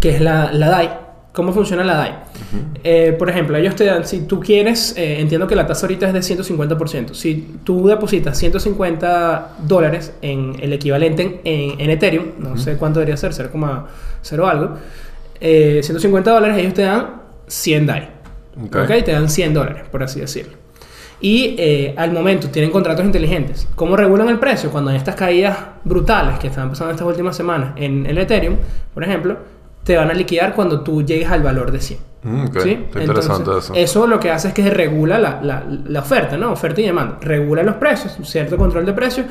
que 0.00 0.10
es 0.16 0.20
la, 0.20 0.52
la 0.52 0.68
DAI. 0.70 0.90
¿Cómo 1.32 1.52
funciona 1.52 1.84
la 1.84 1.94
DAI? 1.94 2.14
Eh, 2.84 3.14
por 3.18 3.30
ejemplo, 3.30 3.56
ellos 3.56 3.74
te 3.76 3.84
dan, 3.84 4.04
si 4.04 4.22
tú 4.26 4.40
quieres, 4.40 4.94
eh, 4.98 5.20
entiendo 5.20 5.46
que 5.46 5.54
la 5.54 5.66
tasa 5.66 5.86
ahorita 5.86 6.08
es 6.08 6.12
de 6.12 6.20
150%. 6.20 7.14
Si 7.14 7.58
tú 7.64 7.86
depositas 7.86 8.36
150 8.38 9.52
dólares 9.66 10.12
en 10.20 10.56
el 10.60 10.72
equivalente 10.72 11.40
en, 11.44 11.70
en- 11.72 11.80
en 11.80 11.90
Ethereum, 11.90 12.24
no 12.38 12.56
sé 12.58 12.76
cuánto 12.76 12.98
debería 13.00 13.16
ser, 13.16 13.32
0,0 13.32 14.46
algo, 14.50 14.76
eh, 15.40 15.80
150 15.82 16.30
dólares, 16.32 16.58
ellos 16.58 16.74
te 16.74 16.82
dan 16.82 17.22
100 17.46 17.86
DAI. 17.86 18.08
Ok. 18.66 18.76
ok, 18.84 19.04
te 19.04 19.12
dan 19.12 19.28
100 19.28 19.54
dólares, 19.54 19.82
por 19.90 20.02
así 20.02 20.20
decirlo. 20.20 20.54
Y 21.20 21.54
eh, 21.58 21.94
al 21.96 22.10
momento 22.12 22.48
tienen 22.48 22.70
contratos 22.72 23.04
inteligentes. 23.04 23.68
¿Cómo 23.76 23.96
regulan 23.96 24.28
el 24.28 24.38
precio? 24.40 24.70
Cuando 24.70 24.90
hay 24.90 24.96
estas 24.96 25.14
caídas 25.14 25.56
brutales 25.84 26.38
que 26.40 26.48
están 26.48 26.68
pasando 26.68 26.90
estas 26.92 27.06
últimas 27.06 27.36
semanas 27.36 27.74
en 27.76 28.06
el 28.06 28.18
Ethereum, 28.18 28.56
por 28.92 29.04
ejemplo, 29.04 29.36
te 29.84 29.96
van 29.96 30.10
a 30.10 30.14
liquidar 30.14 30.54
cuando 30.54 30.80
tú 30.82 31.02
llegues 31.04 31.30
al 31.30 31.42
valor 31.42 31.70
de 31.70 31.80
100. 31.80 32.00
Mm, 32.24 32.44
ok. 32.46 32.58
¿Sí? 32.60 32.70
Está 32.70 33.00
interesante 33.00 33.42
Entonces, 33.42 33.72
eso. 33.76 34.06
lo 34.06 34.18
que 34.20 34.30
hace 34.30 34.48
es 34.48 34.54
que 34.54 34.68
regula 34.70 35.18
la, 35.18 35.40
la- 35.42 35.64
la 35.86 36.00
oferta, 36.00 36.36
¿no? 36.36 36.52
Oferta 36.52 36.80
y 36.80 36.84
demanda. 36.86 37.18
Regula 37.20 37.62
los 37.62 37.76
precios, 37.76 38.16
un 38.18 38.24
cierto 38.24 38.56
control 38.56 38.84
de 38.84 38.92
precios. 38.92 39.26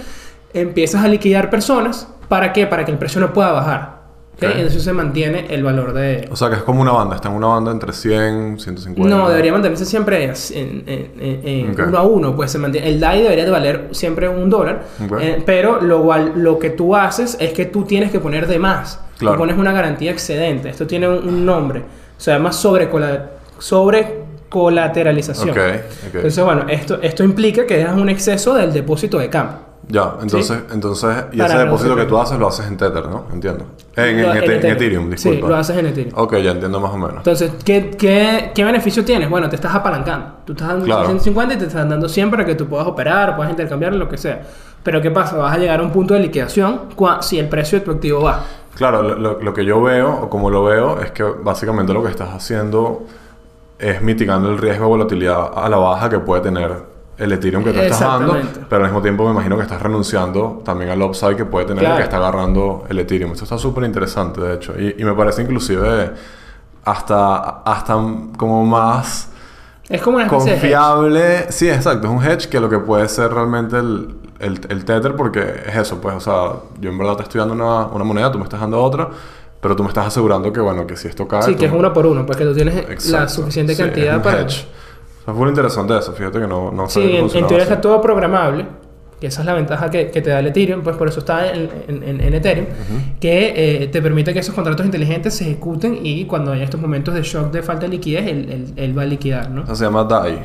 Empiezas 0.53 1.03
a 1.03 1.07
liquidar 1.09 1.49
personas. 1.49 2.07
¿Para 2.27 2.51
qué? 2.53 2.67
Para 2.67 2.83
que 2.85 2.91
el 2.91 2.97
precio 2.97 3.19
no 3.21 3.31
pueda 3.33 3.51
bajar. 3.51 4.00
¿Ok? 4.37 4.43
Ok. 4.43 4.49
Entonces 4.55 4.83
se 4.83 4.93
mantiene 4.93 5.45
el 5.49 5.63
valor 5.63 5.93
de... 5.93 6.27
O 6.31 6.35
sea, 6.35 6.49
que 6.49 6.55
es 6.55 6.63
como 6.63 6.81
una 6.81 6.91
banda. 6.91 7.15
Está 7.15 7.29
en 7.29 7.35
una 7.35 7.47
banda 7.47 7.71
entre 7.71 7.93
100, 7.93 8.59
150. 8.59 9.09
No, 9.15 9.29
debería 9.29 9.51
mantenerse 9.51 9.85
siempre 9.85 10.23
en, 10.23 10.33
en- 10.55 10.83
en- 11.19 11.47
en 11.47 11.71
Ok. 11.71 11.81
uno 11.87 11.97
a 11.97 12.03
uno. 12.03 12.35
Pues 12.35 12.51
se 12.51 12.57
mantiene. 12.57 12.89
El 12.89 12.99
DAI 12.99 13.21
debería 13.23 13.45
de 13.45 13.51
valer 13.51 13.87
siempre 13.91 14.27
un 14.29 14.49
dólar. 14.49 14.83
Eh, 15.19 15.43
pero 15.45 15.79
lo, 15.81 16.03
lo 16.35 16.57
que 16.59 16.71
tú 16.71 16.95
haces 16.95 17.37
es 17.39 17.53
que 17.53 17.65
tú 17.65 17.83
tienes 17.83 18.11
que 18.11 18.19
poner 18.19 18.47
de 18.47 18.57
más. 18.59 18.99
Claro. 19.19 19.35
Tú 19.35 19.39
pones 19.41 19.57
una 19.57 19.71
garantía 19.73 20.11
excedente. 20.11 20.69
Esto 20.69 20.87
tiene 20.87 21.07
un, 21.07 21.27
un 21.27 21.45
nombre. 21.45 21.83
Se 22.17 22.31
llama 22.31 22.51
sobrecola- 22.51 23.29
sobrecolateralización. 23.59 25.49
Ok. 25.51 25.57
Entonces, 26.13 26.43
bueno, 26.43 26.65
esto, 26.69 26.99
esto 27.01 27.23
implica 27.23 27.65
que 27.65 27.77
dejas 27.77 27.95
un 27.97 28.09
exceso 28.09 28.53
del 28.55 28.73
depósito 28.73 29.19
de 29.19 29.29
campo. 29.29 29.59
Ya, 29.91 30.13
entonces, 30.21 30.57
entonces 30.71 31.25
y 31.33 31.37
Para 31.39 31.53
ese 31.55 31.63
depósito 31.65 31.95
que 31.97 32.05
tú 32.05 32.17
haces 32.17 32.39
lo 32.39 32.47
haces 32.47 32.65
en 32.67 32.77
Tether, 32.77 33.07
¿no? 33.09 33.25
Entiendo. 33.33 33.65
En, 33.97 34.19
en, 34.19 34.25
en 34.51 34.65
Ethereum, 34.65 35.09
disculpa. 35.09 35.41
Sí, 35.45 35.47
lo 35.49 35.55
haces 35.57 35.77
en 35.77 35.85
Ethereum. 35.87 36.13
Ok, 36.17 36.37
ya 36.37 36.51
entiendo 36.51 36.79
más 36.79 36.91
o 36.93 36.97
menos. 36.97 37.17
Entonces, 37.17 37.51
¿qué, 37.65 37.91
qué, 37.91 38.51
qué 38.55 38.63
beneficio 38.63 39.03
tienes? 39.03 39.29
Bueno, 39.29 39.49
te 39.49 39.55
estás 39.57 39.75
apalancando. 39.75 40.27
Tú 40.45 40.53
estás 40.53 40.69
dando 40.69 40.85
Claro. 40.85 41.05
150 41.07 41.55
y 41.55 41.57
te 41.57 41.65
están 41.65 41.89
dando 41.89 42.07
100 42.07 42.31
para 42.31 42.45
que 42.45 42.55
tú 42.55 42.67
puedas 42.67 42.87
operar, 42.87 43.35
puedas 43.35 43.51
intercambiar, 43.51 43.93
lo 43.93 44.07
que 44.07 44.17
sea. 44.17 44.43
Pero 44.81 45.01
¿qué 45.01 45.11
pasa? 45.11 45.35
Vas 45.35 45.53
a 45.55 45.57
llegar 45.57 45.81
a 45.81 45.83
un 45.83 45.91
punto 45.91 46.13
de 46.13 46.21
liquidación 46.21 46.83
si 47.21 47.37
el 47.37 47.49
precio 47.49 47.79
de 47.79 47.85
tu 47.85 47.91
activo 47.91 48.21
baja. 48.21 48.43
Claro, 48.75 49.03
lo- 49.03 49.41
lo 49.41 49.53
que 49.53 49.65
yo 49.65 49.81
veo, 49.81 50.09
o 50.23 50.29
como 50.29 50.49
lo 50.49 50.63
veo, 50.63 51.01
es 51.01 51.11
que 51.11 51.23
básicamente 51.23 51.91
lo 51.93 52.01
que 52.01 52.09
estás 52.11 52.29
haciendo 52.29 53.03
es 53.77 54.01
mitigando 54.01 54.49
el 54.49 54.57
riesgo 54.57 54.85
de 54.85 54.89
volatilidad 54.89 55.51
a 55.53 55.67
la 55.67 55.77
baja 55.77 56.09
que 56.09 56.19
puede 56.19 56.41
tener 56.43 56.71
el 57.17 57.31
Ethereum 57.33 57.63
que 57.63 57.71
te 57.71 57.83
estás 57.83 57.99
dando, 57.99 58.37
pero 58.69 58.83
al 58.83 58.89
mismo 58.89 59.01
tiempo 59.01 59.25
me 59.25 59.31
imagino 59.31 59.55
que 59.55 59.63
estás 59.63 59.81
renunciando 59.81 60.61
también 60.65 60.89
al 60.89 61.01
upside 61.03 61.35
que 61.35 61.45
puede 61.45 61.65
tener 61.67 61.83
el 61.85 61.95
que 61.97 62.03
está 62.03 62.17
agarrando 62.17 62.85
el 62.89 62.97
Ethereum. 62.99 63.31
Esto 63.33 63.43
está 63.43 63.57
súper 63.57 63.83
interesante, 63.83 64.41
de 64.41 64.55
hecho, 64.55 64.73
y, 64.79 64.95
y 64.97 65.03
me 65.03 65.13
parece 65.13 65.41
inclusive 65.43 66.11
hasta, 66.83 67.61
hasta 67.63 67.93
como 68.37 68.65
más 68.65 69.29
Es 69.89 70.01
como 70.01 70.15
una 70.17 70.25
hedge. 70.25 70.31
confiable. 70.35 71.51
Sí, 71.51 71.69
exacto. 71.69 72.07
Es 72.07 72.13
un 72.13 72.23
hedge 72.23 72.47
que 72.49 72.59
lo 72.59 72.69
que 72.69 72.79
puede 72.79 73.07
ser 73.07 73.31
realmente 73.33 73.77
el, 73.77 74.15
el, 74.39 74.59
el 74.69 74.85
Tether, 74.85 75.15
porque 75.15 75.41
es 75.67 75.75
eso, 75.75 75.99
pues, 76.01 76.15
o 76.15 76.19
sea, 76.19 76.53
yo 76.79 76.89
en 76.89 76.97
verdad 76.97 77.17
te 77.17 77.23
estoy 77.23 77.39
dando 77.39 77.53
una, 77.53 77.85
una 77.87 78.03
moneda, 78.03 78.31
tú 78.31 78.37
me 78.39 78.45
estás 78.45 78.59
dando 78.61 78.81
otra, 78.81 79.09
pero 79.59 79.75
tú 79.75 79.83
me 79.83 79.89
estás 79.89 80.07
asegurando 80.07 80.51
que, 80.51 80.59
bueno, 80.59 80.87
que 80.87 80.95
si 80.97 81.07
esto 81.07 81.27
cae. 81.27 81.43
Sí, 81.43 81.51
tú- 81.53 81.59
que 81.59 81.65
es 81.67 81.71
uno 81.71 81.93
por 81.93 82.07
uno, 82.07 82.25
pues 82.25 82.37
que 82.37 82.45
tú 82.45 82.53
tienes 82.55 83.07
la 83.11 83.27
suficiente 83.29 83.75
Sí, 83.75 83.81
es 83.81 83.87
cantidad 83.87 84.15
un 84.17 84.21
para... 84.23 84.41
hedge. 84.41 84.65
O 85.21 85.25
sea, 85.25 85.33
fue 85.33 85.47
interesante 85.49 85.97
eso, 85.97 86.13
fíjate 86.13 86.39
que 86.39 86.47
no, 86.47 86.71
no 86.71 86.89
Sí, 86.89 87.01
en, 87.01 87.25
en 87.25 87.29
teoría 87.47 87.63
está 87.63 87.79
todo 87.81 88.01
programable. 88.01 88.65
Que 89.19 89.27
esa 89.27 89.41
es 89.41 89.45
la 89.45 89.53
ventaja 89.53 89.91
que, 89.91 90.09
que 90.09 90.19
te 90.19 90.31
da 90.31 90.39
el 90.39 90.47
Ethereum, 90.47 90.81
pues 90.81 90.95
por 90.97 91.07
eso 91.07 91.19
está 91.19 91.53
en, 91.53 91.69
en- 91.87 92.19
en- 92.21 92.33
Ethereum, 92.33 92.65
que 93.19 93.83
eh, 93.83 93.87
te 93.87 94.01
permite 94.01 94.33
que 94.33 94.39
esos 94.39 94.55
contratos 94.55 94.83
inteligentes 94.83 95.35
se 95.35 95.43
ejecuten 95.43 95.99
y 96.01 96.25
cuando 96.25 96.51
hay 96.53 96.63
estos 96.63 96.81
momentos 96.81 97.13
de 97.13 97.21
shock 97.21 97.51
de 97.51 97.61
falta 97.61 97.83
de 97.83 97.89
liquidez, 97.89 98.25
él, 98.27 98.49
él- 98.51 98.73
él 98.75 98.97
va 98.97 99.03
a 99.03 99.05
liquidar, 99.05 99.51
¿no? 99.51 99.61
Eso 99.63 99.75
se 99.75 99.85
llama 99.85 100.05
DAI. 100.05 100.39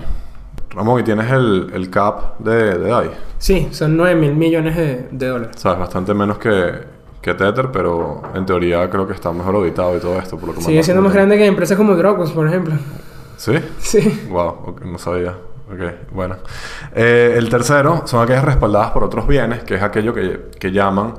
Ramón, 0.72 1.00
y 1.00 1.04
tienes 1.04 1.30
el, 1.32 1.70
el 1.72 1.88
cap 1.88 2.38
de, 2.38 2.78
de 2.78 2.90
DAI. 2.90 3.10
Sí, 3.38 3.68
son 3.70 3.96
9 3.96 4.14
mil 4.14 4.34
millones 4.34 4.76
de, 4.76 5.08
de 5.10 5.26
dólares. 5.26 5.56
O 5.56 5.58
sea, 5.58 5.72
es 5.72 5.78
bastante 5.78 6.12
menos 6.12 6.36
que, 6.36 6.72
que 7.22 7.32
Tether, 7.32 7.70
pero 7.72 8.20
en 8.34 8.44
teoría 8.44 8.90
creo 8.90 9.06
que 9.06 9.14
está 9.14 9.32
mejor 9.32 9.54
auditado 9.54 9.96
y 9.96 10.00
todo 10.00 10.18
esto, 10.18 10.36
por 10.36 10.50
lo 10.50 10.54
que 10.54 10.60
Sigue 10.60 10.82
siendo 10.82 11.00
más 11.02 11.14
grande 11.14 11.38
que 11.38 11.46
empresas 11.46 11.78
como 11.78 11.94
Dropbox, 11.96 12.32
por 12.32 12.46
ejemplo. 12.46 12.74
¿Sí? 13.36 13.52
Sí. 13.78 14.26
Wow, 14.30 14.48
ok, 14.66 14.80
no 14.82 14.98
sabía. 14.98 15.32
Ok, 15.68 16.10
bueno. 16.12 16.36
Eh, 16.94 17.34
el 17.36 17.48
tercero 17.48 18.02
son 18.06 18.22
aquellas 18.22 18.44
respaldadas 18.44 18.90
por 18.92 19.02
otros 19.04 19.26
bienes, 19.26 19.64
que 19.64 19.74
es 19.74 19.82
aquello 19.82 20.14
que, 20.14 20.48
que 20.58 20.70
llaman 20.70 21.14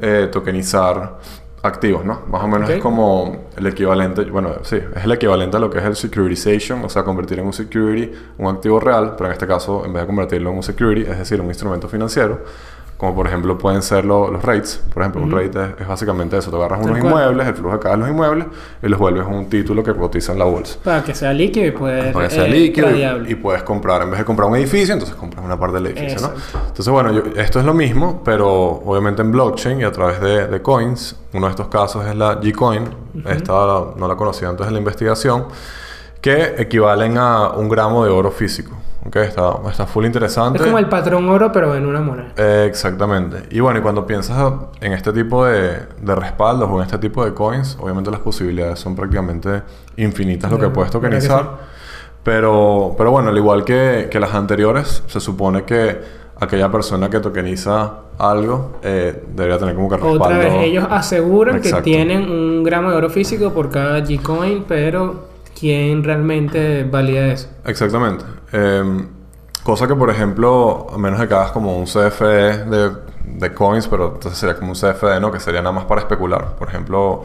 eh, 0.00 0.28
tokenizar 0.30 1.18
activos, 1.64 2.04
¿no? 2.04 2.22
Más 2.28 2.42
o 2.42 2.48
menos 2.48 2.68
Ok. 2.68 2.76
es 2.76 2.82
como 2.82 3.46
el 3.56 3.66
equivalente, 3.66 4.24
bueno, 4.24 4.50
sí, 4.62 4.76
es 4.96 5.04
el 5.04 5.12
equivalente 5.12 5.56
a 5.56 5.60
lo 5.60 5.70
que 5.70 5.78
es 5.78 5.84
el 5.84 5.94
securitization, 5.94 6.84
o 6.84 6.88
sea, 6.88 7.04
convertir 7.04 7.38
en 7.38 7.46
un 7.46 7.52
security 7.52 8.10
un 8.38 8.48
activo 8.54 8.80
real, 8.80 9.14
pero 9.16 9.26
en 9.26 9.32
este 9.32 9.46
caso, 9.46 9.84
en 9.84 9.92
vez 9.92 10.02
de 10.02 10.06
convertirlo 10.08 10.50
en 10.50 10.56
un 10.56 10.62
security, 10.62 11.02
es 11.08 11.18
decir, 11.18 11.40
un 11.40 11.46
instrumento 11.46 11.88
financiero, 11.88 12.40
como 13.02 13.16
por 13.16 13.26
ejemplo 13.26 13.58
pueden 13.58 13.82
ser 13.82 14.04
lo- 14.04 14.30
los 14.30 14.40
rates. 14.44 14.80
Por 14.94 15.02
ejemplo, 15.02 15.22
un 15.22 15.32
rate 15.32 15.60
es, 15.60 15.80
es 15.80 15.88
básicamente 15.88 16.36
eso, 16.38 16.52
te 16.52 16.56
agarras 16.56 16.78
unos 16.84 17.00
cual. 17.00 17.04
inmuebles, 17.12 17.48
el 17.48 17.54
flujo 17.56 17.72
de 17.74 17.80
cada 17.80 17.96
de 17.96 18.00
los 18.02 18.10
inmuebles, 18.10 18.46
y 18.80 18.86
los 18.86 18.96
vuelves 19.00 19.26
un 19.26 19.50
título 19.50 19.82
que 19.82 19.92
cotiza 19.92 20.30
en 20.30 20.38
la 20.38 20.44
bolsa. 20.44 20.78
Para 20.84 21.02
que 21.02 21.12
sea 21.12 21.32
líquido 21.32 21.66
y 21.66 21.72
puede 21.72 22.12
Para 22.12 22.28
que 22.28 22.34
sea 22.36 22.46
eh, 22.46 22.50
líquido 22.50 22.90
y, 23.26 23.32
y 23.32 23.34
puedes 23.34 23.64
comprar, 23.64 24.02
en 24.02 24.10
vez 24.10 24.20
de 24.20 24.24
comprar 24.24 24.48
un 24.48 24.54
edificio, 24.54 24.94
entonces 24.94 25.16
compras 25.16 25.44
una 25.44 25.58
parte 25.58 25.78
del 25.78 25.86
edificio. 25.88 26.30
Entonces, 26.68 26.88
bueno, 26.92 27.10
yo- 27.10 27.22
esto 27.40 27.58
es 27.58 27.64
lo 27.64 27.74
mismo, 27.74 28.22
pero 28.24 28.48
obviamente 28.48 29.20
en 29.20 29.32
blockchain 29.32 29.80
y 29.80 29.82
a 29.82 29.90
través 29.90 30.20
de, 30.20 30.46
de 30.46 30.62
coins. 30.62 31.16
Uno 31.32 31.46
de 31.46 31.50
estos 31.50 31.66
casos 31.66 32.06
es 32.06 32.14
la 32.14 32.36
Gcoin. 32.36 32.84
Esta 33.26 33.52
la- 33.52 33.84
no 33.96 34.06
la 34.06 34.14
conocía 34.14 34.48
antes 34.48 34.64
de 34.64 34.70
la 34.72 34.78
investigación. 34.78 35.46
Que 36.20 36.54
equivalen 36.58 37.18
a 37.18 37.48
un 37.48 37.68
gramo 37.68 38.04
de 38.04 38.12
oro 38.12 38.30
físico. 38.30 38.76
¿Ok? 39.04 39.16
Está, 39.16 39.54
está 39.68 39.86
full 39.86 40.04
interesante. 40.04 40.58
Es 40.58 40.64
como 40.64 40.78
el 40.78 40.88
patrón 40.88 41.28
oro, 41.28 41.50
pero 41.52 41.74
en 41.74 41.86
una 41.86 42.00
moneda. 42.00 42.32
Eh, 42.36 42.66
exactamente. 42.68 43.44
Y 43.50 43.60
bueno, 43.60 43.80
y 43.80 43.82
cuando 43.82 44.06
piensas 44.06 44.38
en 44.80 44.92
este 44.92 45.12
tipo 45.12 45.44
de, 45.44 45.86
de 46.00 46.14
respaldos 46.14 46.68
o 46.70 46.76
en 46.76 46.84
este 46.84 46.98
tipo 46.98 47.24
de 47.24 47.34
coins, 47.34 47.76
obviamente 47.80 48.10
las 48.10 48.20
posibilidades 48.20 48.78
son 48.78 48.94
prácticamente 48.94 49.62
infinitas 49.96 50.50
lo 50.50 50.58
que 50.58 50.68
puedes 50.68 50.90
que 50.90 50.98
tokenizar. 50.98 51.42
sí. 51.42 51.48
Pero, 52.24 52.94
pero 52.96 53.10
bueno, 53.10 53.30
al 53.30 53.36
igual 53.36 53.64
que, 53.64 54.08
que 54.08 54.20
las 54.20 54.32
anteriores, 54.32 55.02
se 55.08 55.18
supone 55.18 55.64
que 55.64 56.00
aquella 56.38 56.70
persona 56.70 57.10
que 57.10 57.18
tokeniza 57.20 57.94
algo 58.18 58.78
eh, 58.82 59.24
debería 59.34 59.58
tener 59.58 59.74
como 59.74 59.88
que 59.88 59.96
respaldo. 59.96 60.24
Otra 60.24 60.38
vez, 60.38 60.54
ellos 60.62 60.86
aseguran 60.88 61.56
Exacto. 61.56 61.78
que 61.78 61.82
tienen 61.82 62.30
un 62.30 62.62
gramo 62.62 62.90
de 62.90 62.96
oro 62.96 63.10
físico 63.10 63.52
por 63.52 63.70
cada 63.70 64.00
Gcoin, 64.00 64.64
pero 64.68 65.26
¿quién 65.58 66.04
realmente 66.04 66.84
valida 66.84 67.26
eso? 67.26 67.48
Exactamente. 67.64 68.24
Eh, 68.52 69.06
cosa 69.62 69.86
que, 69.86 69.94
por 69.94 70.10
ejemplo, 70.10 70.86
a 70.92 70.98
menos 70.98 71.20
de 71.20 71.28
que 71.28 71.34
hagas 71.34 71.52
como 71.52 71.76
un 71.76 71.86
CFE 71.86 72.64
de, 72.64 72.90
de 73.24 73.54
coins, 73.54 73.88
pero 73.88 74.14
entonces 74.14 74.38
sería 74.38 74.56
como 74.56 74.72
un 74.72 74.76
CFD, 74.76 75.20
¿no? 75.20 75.30
Que 75.30 75.40
sería 75.40 75.62
nada 75.62 75.72
más 75.72 75.84
para 75.84 76.00
especular. 76.00 76.56
Por 76.56 76.68
ejemplo, 76.68 77.24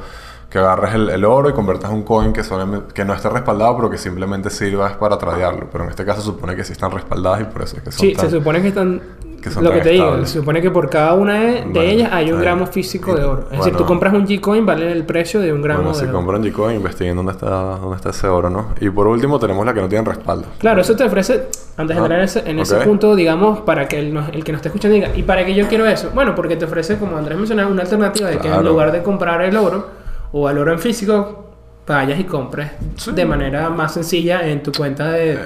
que 0.57 0.65
agarres 0.65 0.95
el, 0.95 1.09
el 1.09 1.25
oro 1.25 1.49
y 1.49 1.53
conviertas 1.53 1.91
un 1.91 2.03
coin 2.03 2.33
que, 2.33 2.43
solamente- 2.43 2.93
que 2.93 3.05
no 3.05 3.13
esté 3.13 3.29
respaldado, 3.29 3.75
pero 3.77 3.89
que 3.89 3.97
simplemente 3.97 4.49
sirva 4.49 4.87
es 4.89 4.95
para 4.95 5.17
tradearlo. 5.17 5.67
Pero 5.71 5.83
en 5.83 5.89
este 5.91 6.03
caso 6.05 6.21
se 6.21 6.25
supone 6.27 6.55
que 6.55 6.63
sí 6.63 6.71
están 6.73 6.91
respaldadas 6.91 7.41
y 7.41 7.43
por 7.45 7.61
eso 7.61 7.77
es 7.77 7.83
que 7.83 7.91
son 7.91 7.99
Sí, 8.05 8.13
tan- 8.13 8.25
se 8.29 8.37
supone 8.37 8.61
que 8.61 8.67
están... 8.69 9.01
que 9.41 9.51
son 9.51 9.63
lo 9.63 9.71
que 9.71 9.81
te 9.81 9.89
digo, 9.89 10.17
se 10.25 10.39
supone 10.39 10.61
que 10.61 10.71
por 10.71 10.89
cada 10.89 11.13
una 11.13 11.35
de, 11.39 11.91
ellas 11.91 12.09
hay 12.11 12.31
un 12.31 12.41
gramo 12.41 12.65
físico 12.65 13.11
Y- 13.11 13.19
de 13.19 13.23
oro. 13.25 13.47
Es 13.51 13.57
decir, 13.59 13.75
tú 13.75 13.85
compras 13.85 14.13
un 14.13 14.25
Gcoin, 14.25 14.65
vale 14.65 14.91
el 14.91 15.05
precio 15.05 15.39
de 15.39 15.53
un 15.53 15.61
gramo 15.61 15.83
Bueno, 15.83 15.93
de 15.95 15.99
si 15.99 16.05
oro. 16.09 16.13
compran 16.17 16.41
Gcoin, 16.43 16.75
investiguen 16.77 17.15
dónde 17.15 17.33
está, 17.33 17.47
dónde 17.49 17.95
está 17.97 18.09
ese 18.09 18.27
oro, 18.27 18.49
¿no? 18.49 18.69
Y 18.81 18.89
por 18.89 19.07
último 19.07 19.37
tenemos 19.39 19.65
la 19.65 19.73
que 19.73 19.81
no 19.81 19.87
tienen 19.87 20.05
respaldo. 20.05 20.47
Claro, 20.57 20.81
eso 20.81 20.95
te 20.95 21.03
ofrece, 21.03 21.47
antes 21.77 21.95
de 21.95 22.01
Ah, 22.01 22.05
entrar 22.05 22.19
en 22.19 22.25
ese, 22.25 22.49
en 22.49 22.59
ese 22.59 22.77
punto, 22.77 23.15
digamos, 23.15 23.59
para 23.61 23.87
que 23.87 23.99
el, 23.99 24.17
el 24.33 24.43
que 24.43 24.51
nos 24.51 24.59
esté 24.59 24.69
escuchando 24.69 24.95
diga, 24.95 25.09
¿y 25.15 25.21
para 25.23 25.45
qué 25.45 25.53
yo 25.53 25.67
quiero 25.67 25.85
eso? 25.85 26.09
Bueno, 26.15 26.33
porque 26.33 26.55
te 26.55 26.65
ofrece, 26.65 26.97
como 26.97 27.15
Andrés 27.17 27.37
mencionaba, 27.37 27.69
una 27.69 27.83
alternativa 27.83 28.29
de 28.29 28.39
que 28.39 28.47
en 28.47 28.65
lugar 28.65 28.91
de 28.91 29.03
comprar 29.03 29.41
el 29.43 29.55
oro 29.55 30.06
o 30.41 30.49
el 30.49 30.57
oro 30.57 30.71
en 30.73 30.79
físico, 30.79 31.45
vayas 31.87 32.19
y 32.19 32.23
compres 32.25 32.69
Sí. 32.95 33.11
de 33.13 33.25
manera 33.25 33.69
más 33.69 33.93
sencilla 33.93 34.45
en 34.47 34.61
tu 34.61 34.71
cuenta 34.71 35.11
de, 35.11 35.39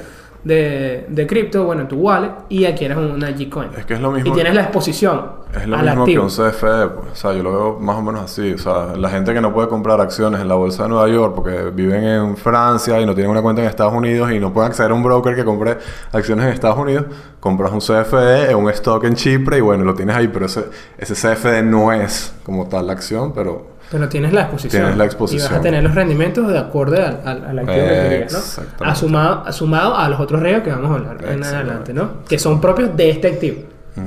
de, 0.43 1.05
de 1.07 1.27
cripto, 1.27 1.65
bueno, 1.65 1.83
en 1.83 1.87
tu 1.87 1.97
wallet, 1.97 2.31
y 2.49 2.65
adquieres 2.65 2.97
una 2.97 3.29
Gcoin. 3.29 3.69
Es 3.77 3.85
que 3.85 3.93
es 3.93 4.01
lo 4.01 4.11
mismo. 4.11 4.31
Y 4.31 4.33
tienes 4.33 4.55
la 4.55 4.61
exposición 4.63 5.21
Es 5.53 5.67
lo 5.67 5.75
al 5.77 5.85
mismo 5.85 6.01
activo. 6.01 6.27
que 6.27 6.41
un 6.41 6.49
CFD, 6.51 6.87
pues. 6.95 7.11
O 7.11 7.15
sea, 7.15 7.33
yo 7.33 7.43
lo 7.43 7.51
veo 7.51 7.79
más 7.79 7.95
o 7.97 8.01
menos 8.01 8.21
así. 8.23 8.53
O 8.53 8.57
sea, 8.57 8.95
la 8.97 9.09
gente 9.11 9.35
que 9.35 9.41
no 9.41 9.53
puede 9.53 9.67
comprar 9.67 10.01
acciones 10.01 10.41
en 10.41 10.47
la 10.47 10.55
bolsa 10.55 10.81
de 10.83 10.89
Nueva 10.89 11.07
York 11.09 11.33
porque 11.35 11.69
viven 11.75 12.03
en 12.03 12.37
Francia 12.37 12.99
y 12.99 13.05
no 13.05 13.13
tienen 13.13 13.29
una 13.29 13.43
cuenta 13.43 13.61
en 13.61 13.67
Estados 13.67 13.93
Unidos 13.93 14.31
y 14.31 14.39
no 14.39 14.51
pueden 14.51 14.71
acceder 14.71 14.89
a 14.89 14.95
un 14.95 15.03
broker 15.03 15.35
que 15.35 15.45
compre 15.45 15.77
acciones 16.11 16.45
en 16.47 16.53
Estados 16.53 16.79
Unidos, 16.79 17.05
compras 17.39 17.71
un 17.71 17.79
CFD 17.79 18.49
en 18.49 18.55
un 18.57 18.67
stock 18.71 19.03
en 19.03 19.13
Chipre 19.13 19.57
y 19.59 19.61
bueno, 19.61 19.83
lo 19.83 19.93
tienes 19.93 20.15
ahí. 20.15 20.27
Pero 20.27 20.47
ese, 20.47 20.65
ese 20.97 21.13
CFD 21.13 21.61
no 21.61 21.91
es 21.93 22.33
como 22.43 22.67
tal 22.67 22.87
la 22.87 22.93
acción, 22.93 23.31
pero 23.33 23.70
Pero 23.91 24.07
tienes 24.07 24.31
la 24.31 24.41
exposición. 24.43 24.81
Tienes 24.83 24.97
la 24.97 25.03
Y 25.03 25.07
vas 25.07 25.13
exposición. 25.13 25.53
a 25.53 25.61
tener 25.61 25.83
los 25.83 25.93
rendimientos 25.93 26.47
de 26.47 26.57
acuerdo 26.57 26.95
al, 26.95 27.19
al, 27.25 27.43
al 27.45 27.59
activo 27.59 27.85
que 27.85 28.09
querías, 28.09 28.59
¿no? 28.79 28.85
Asumado, 28.87 29.43
asumado 29.45 29.95
a 29.97 30.07
los 30.09 30.19
otros 30.19 30.41
riesgos 30.41 30.63
que 30.63 30.69
vamos 30.71 30.91
a 30.91 30.93
hablar 30.95 31.17
en 31.29 31.43
adelante, 31.43 31.93
¿no? 31.93 32.09
Que 32.27 32.39
son 32.39 32.61
propios 32.61 32.95
de 32.95 33.09
este 33.09 33.27
activo. 33.27 33.63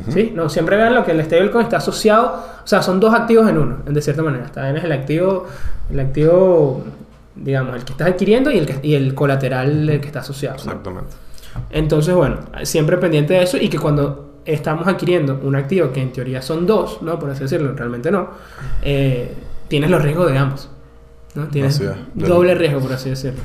¿Sí? 0.09 0.33
No, 0.35 0.49
siempre 0.49 0.79
vean 0.79 0.95
lo 0.95 1.05
que 1.05 1.13
el 1.13 1.23
stablecoin 1.23 1.65
está 1.65 1.77
asociado. 1.77 2.43
O 2.65 2.67
sea, 2.67 2.81
son 2.83 2.99
dos 2.99 3.13
activos 3.15 3.47
en 3.51 3.59
uno, 3.59 3.77
de 3.85 4.01
cierta 4.01 4.23
manera. 4.23 4.47
También 4.47 4.79
es 4.79 4.85
el 4.85 4.93
activo, 4.93 5.47
el 5.91 6.01
activo, 6.01 6.83
digamos, 7.37 7.77
el 7.77 7.85
que 7.85 7.93
estás 7.93 8.09
adquiriendo 8.09 8.51
y 8.51 8.57
el, 8.59 8.67
que- 8.67 8.81
y 8.83 8.95
el 8.95 9.15
colateral 9.15 9.91
el 9.91 10.01
que 10.01 10.07
está 10.07 10.21
asociado. 10.21 10.57
¿no? 10.57 10.63
exactamente. 10.63 11.15
Entonces, 11.71 12.15
bueno, 12.15 12.39
siempre 12.63 12.97
pendiente 12.97 13.35
de 13.35 13.43
eso 13.43 13.59
y 13.59 13.69
que 13.69 13.79
cuando 13.79 14.41
estamos 14.47 14.89
adquiriendo 14.89 15.39
un 15.43 15.55
activo 15.55 15.93
que 15.93 16.01
en 16.01 16.13
teoría 16.13 16.41
son 16.41 16.67
dos, 16.67 17.03
¿no? 17.03 17.19
Por 17.19 17.29
así 17.31 17.43
decirlo, 17.43 17.75
realmente 17.75 18.11
no, 18.11 18.29
eh, 18.83 19.35
tienes 19.69 19.91
los 19.91 20.03
riesgos 20.03 20.31
de 20.31 20.39
ambos. 20.39 20.71
¿no? 21.35 21.47
Tienes 21.49 21.81
es. 21.81 21.91
Doble 22.15 22.55
riesgo, 22.55 22.81
por 22.81 22.93
así 22.93 23.11
decirlo. 23.11 23.41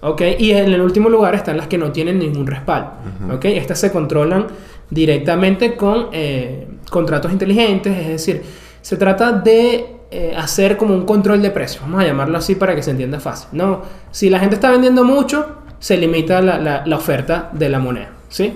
¿Ok? 0.00 0.22
Y 0.38 0.50
en 0.50 0.72
el 0.72 0.80
último 0.80 1.08
lugar 1.08 1.34
están 1.34 1.56
las 1.56 1.68
que 1.68 1.78
no 1.78 1.92
tienen 1.92 2.18
ningún 2.18 2.46
respaldo. 2.46 2.90
Ujú. 3.24 3.34
¿Ok? 3.34 3.44
Estas 3.46 3.78
se 3.78 3.92
controlan 3.92 4.46
directamente 4.90 5.76
con 5.76 6.08
eh, 6.12 6.66
contratos 6.90 7.32
inteligentes, 7.32 7.96
es 7.96 8.08
decir, 8.08 8.42
se 8.82 8.96
trata 8.96 9.32
de 9.32 9.86
eh, 10.10 10.34
hacer 10.36 10.76
como 10.76 10.94
un 10.94 11.06
control 11.06 11.40
de 11.40 11.50
precios, 11.50 11.82
vamos 11.82 12.02
a 12.02 12.06
llamarlo 12.06 12.36
así 12.36 12.56
para 12.56 12.74
que 12.74 12.82
se 12.82 12.90
entienda 12.90 13.18
fácil. 13.20 13.48
¿no? 13.52 13.82
Si 14.10 14.28
la 14.28 14.38
gente 14.38 14.56
está 14.56 14.70
vendiendo 14.70 15.02
mucho, 15.04 15.46
se 15.78 15.96
limita 15.96 16.42
la, 16.42 16.58
la- 16.58 16.82
la 16.84 16.96
oferta 16.96 17.48
de 17.52 17.68
la 17.70 17.78
moneda, 17.78 18.10
¿sí? 18.28 18.52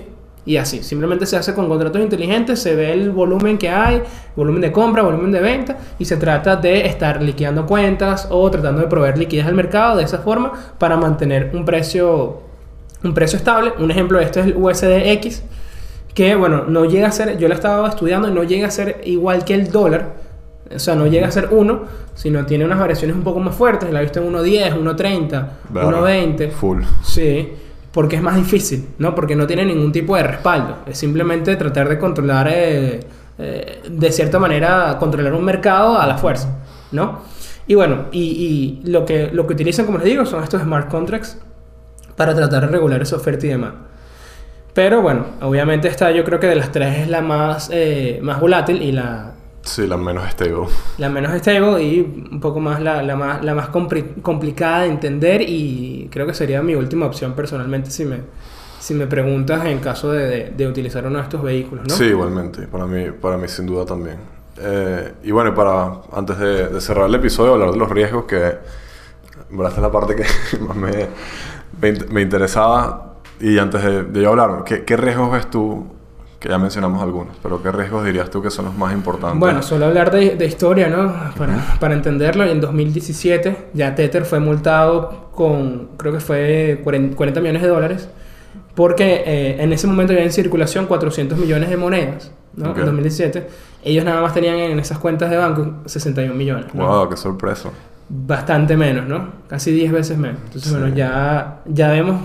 Y 0.46 0.58
así, 0.58 0.84
simplemente 0.84 1.26
se 1.26 1.36
hace 1.36 1.54
con 1.54 1.68
contratos 1.68 2.00
inteligentes, 2.00 2.60
se 2.60 2.76
ve 2.76 2.92
el 2.92 3.10
volumen 3.10 3.58
que 3.58 3.68
hay, 3.68 4.00
volumen 4.36 4.62
de 4.62 4.70
compra, 4.70 5.02
volumen 5.02 5.32
de 5.32 5.40
venta, 5.40 5.76
y 5.98 6.04
se 6.04 6.16
trata 6.16 6.54
de 6.54 6.86
estar 6.86 7.20
liquidando 7.20 7.66
cuentas 7.66 8.28
o 8.30 8.48
tratando 8.48 8.80
de 8.80 8.86
proveer 8.86 9.18
liquidez 9.18 9.44
al 9.44 9.54
mercado 9.54 9.96
de 9.96 10.04
esa 10.04 10.18
forma 10.18 10.52
para 10.78 10.96
mantener 10.96 11.50
un 11.52 11.64
precio, 11.64 12.42
un 13.02 13.12
precio 13.12 13.36
estable. 13.36 13.72
Un 13.80 13.90
ejemplo 13.90 14.18
de 14.18 14.24
esto 14.24 14.38
es 14.38 14.46
el 14.46 14.56
USDX, 14.56 15.42
que 16.14 16.36
bueno, 16.36 16.62
no 16.68 16.84
llega 16.84 17.08
a 17.08 17.12
ser, 17.12 17.36
yo 17.38 17.48
lo 17.48 17.54
estaba 17.54 17.88
estudiando 17.88 18.28
y 18.28 18.32
no 18.32 18.44
llega 18.44 18.68
a 18.68 18.70
ser 18.70 19.00
igual 19.04 19.44
que 19.44 19.54
el 19.54 19.72
dólar, 19.72 20.14
o 20.72 20.78
sea, 20.78 20.94
no 20.94 21.08
llega 21.08 21.26
a 21.26 21.32
ser 21.32 21.48
1, 21.50 21.82
sino 22.14 22.46
tiene 22.46 22.64
unas 22.64 22.78
variaciones 22.78 23.16
un 23.16 23.24
poco 23.24 23.40
más 23.40 23.56
fuertes, 23.56 23.90
la 23.92 23.98
he 23.98 24.02
visto 24.02 24.20
en 24.20 24.32
1.10, 24.32 24.80
1.30, 24.80 25.48
Verga. 25.70 25.90
1.20. 25.90 26.50
Full. 26.52 26.82
Sí, 27.02 27.52
porque 27.96 28.16
es 28.16 28.22
más 28.22 28.36
difícil, 28.36 28.90
¿no? 28.98 29.14
Porque 29.14 29.34
no 29.34 29.46
tiene 29.46 29.64
ningún 29.64 29.90
tipo 29.90 30.16
de 30.16 30.22
respaldo. 30.22 30.80
Es 30.84 30.98
simplemente 30.98 31.56
tratar 31.56 31.88
de 31.88 31.98
controlar, 31.98 32.46
eh, 32.52 33.00
eh, 33.38 33.82
de 33.88 34.12
cierta 34.12 34.38
manera, 34.38 34.98
controlar 35.00 35.32
un 35.32 35.42
mercado 35.42 35.98
a 35.98 36.06
la 36.06 36.18
fuerza, 36.18 36.58
¿no? 36.92 37.22
Y 37.66 37.74
bueno, 37.74 38.08
y, 38.12 38.82
y 38.82 38.90
lo, 38.90 39.06
que, 39.06 39.30
lo 39.32 39.46
que 39.46 39.54
utilizan, 39.54 39.86
como 39.86 39.96
les 39.96 40.08
digo, 40.08 40.26
son 40.26 40.44
estos 40.44 40.60
smart 40.60 40.90
contracts 40.90 41.38
para 42.16 42.34
tratar 42.34 42.66
de 42.66 42.66
regular 42.66 43.00
esa 43.00 43.16
oferta 43.16 43.46
y 43.46 43.48
demanda. 43.48 43.78
Pero 44.74 45.00
bueno, 45.00 45.24
obviamente 45.40 45.88
esta 45.88 46.10
yo 46.10 46.22
creo 46.22 46.38
que 46.38 46.48
de 46.48 46.56
las 46.56 46.72
tres 46.72 46.98
es 46.98 47.08
la 47.08 47.22
más, 47.22 47.70
eh, 47.72 48.18
más 48.22 48.38
volátil 48.38 48.82
y 48.82 48.92
la, 48.92 49.35
Sí, 49.66 49.86
la 49.86 49.96
menos 49.96 50.28
stable. 50.30 50.66
la 50.98 51.08
menos 51.10 51.32
stable 51.38 51.82
y 51.82 52.00
un 52.30 52.40
poco 52.40 52.60
más 52.60 52.80
la, 52.80 53.02
la 53.02 53.16
más, 53.16 53.44
la 53.44 53.54
más 53.54 53.68
compli- 53.70 54.22
complicada 54.22 54.82
de 54.82 54.88
entender 54.88 55.42
y 55.42 56.08
creo 56.10 56.26
que 56.26 56.34
sería 56.34 56.62
mi 56.62 56.74
última 56.76 57.06
opción 57.06 57.32
personalmente 57.34 57.90
si 57.90 58.04
me, 58.04 58.20
si 58.78 58.94
me 58.94 59.06
preguntas 59.06 59.64
en 59.66 59.80
caso 59.80 60.12
de, 60.12 60.26
de- 60.28 60.50
de 60.56 60.66
utilizar 60.68 61.04
uno 61.06 61.18
de 61.18 61.24
estos 61.24 61.42
vehículos, 61.42 61.84
¿no? 61.88 61.94
Sí, 61.94 62.04
igualmente. 62.04 62.66
Para 62.68 62.86
mí, 62.86 63.10
para 63.10 63.36
mí 63.36 63.48
sin 63.48 63.66
duda 63.66 63.84
también. 63.84 64.16
Eh, 64.58 65.12
y 65.24 65.32
bueno, 65.32 65.54
para 65.54 66.00
antes 66.12 66.38
de, 66.38 66.68
de 66.68 66.80
cerrar 66.80 67.06
el 67.08 67.14
episodio, 67.16 67.54
hablar 67.54 67.72
de 67.72 67.76
los 67.78 67.90
riesgos 67.90 68.24
que... 68.24 68.36
verdad, 68.36 69.68
esta 69.68 69.76
es 69.76 69.78
la 69.82 69.90
parte 69.92 70.14
que 70.16 70.58
más 70.60 70.76
me, 70.76 71.06
me, 71.80 71.88
in- 71.88 72.06
me 72.10 72.22
interesaba. 72.22 73.14
Y 73.40 73.58
antes 73.58 73.82
de, 73.84 74.04
de 74.04 74.22
yo 74.22 74.30
hablar, 74.30 74.62
¿qué, 74.64 74.84
¿qué 74.84 74.96
riesgos 74.96 75.30
ves 75.32 75.50
tú? 75.50 75.86
Que 76.46 76.52
ya 76.52 76.58
mencionamos 76.58 77.02
algunos, 77.02 77.36
pero 77.42 77.60
¿qué 77.60 77.72
riesgos 77.72 78.04
dirías 78.04 78.30
tú 78.30 78.40
que 78.40 78.50
son 78.50 78.66
los 78.66 78.78
más 78.78 78.92
importantes? 78.92 79.40
Bueno, 79.40 79.64
solo 79.64 79.86
hablar 79.86 80.12
de, 80.12 80.36
de 80.36 80.46
historia, 80.46 80.86
¿no? 80.86 81.12
Para, 81.36 81.76
para 81.80 81.92
entenderlo, 81.92 82.44
en 82.44 82.60
2017 82.60 83.70
ya 83.74 83.96
Tether 83.96 84.24
fue 84.24 84.38
multado 84.38 85.28
con, 85.32 85.88
creo 85.96 86.12
que 86.12 86.20
fue 86.20 86.80
40 86.84 87.16
40 87.16 87.40
millones 87.40 87.62
de 87.62 87.68
dólares, 87.68 88.08
porque 88.76 89.24
eh, 89.26 89.56
en 89.58 89.72
ese 89.72 89.88
momento 89.88 90.12
había 90.12 90.24
en 90.24 90.30
circulación 90.30 90.86
400 90.86 91.36
millones 91.36 91.68
de 91.68 91.76
monedas, 91.76 92.30
¿no? 92.54 92.70
Ok. 92.70 92.78
En 92.78 92.84
2017. 92.84 93.48
Ellos 93.82 94.04
nada 94.04 94.20
más 94.20 94.32
tenían 94.32 94.54
en 94.54 94.78
esas 94.78 94.98
cuentas 94.98 95.30
de 95.30 95.38
banco 95.38 95.78
61 95.86 96.32
millones. 96.32 96.72
¿no? 96.72 96.86
Wow, 96.86 97.08
qué 97.08 97.16
sorpresa. 97.16 97.70
bastante 98.08 98.76
menos, 98.76 99.08
¿no? 99.08 99.30
Casi 99.48 99.72
10 99.72 99.90
veces 99.90 100.16
menos. 100.16 100.38
Entonces, 100.44 100.70
bueno, 100.70 100.94
ya, 100.94 101.62
ya 101.66 101.90
vemos 101.90 102.20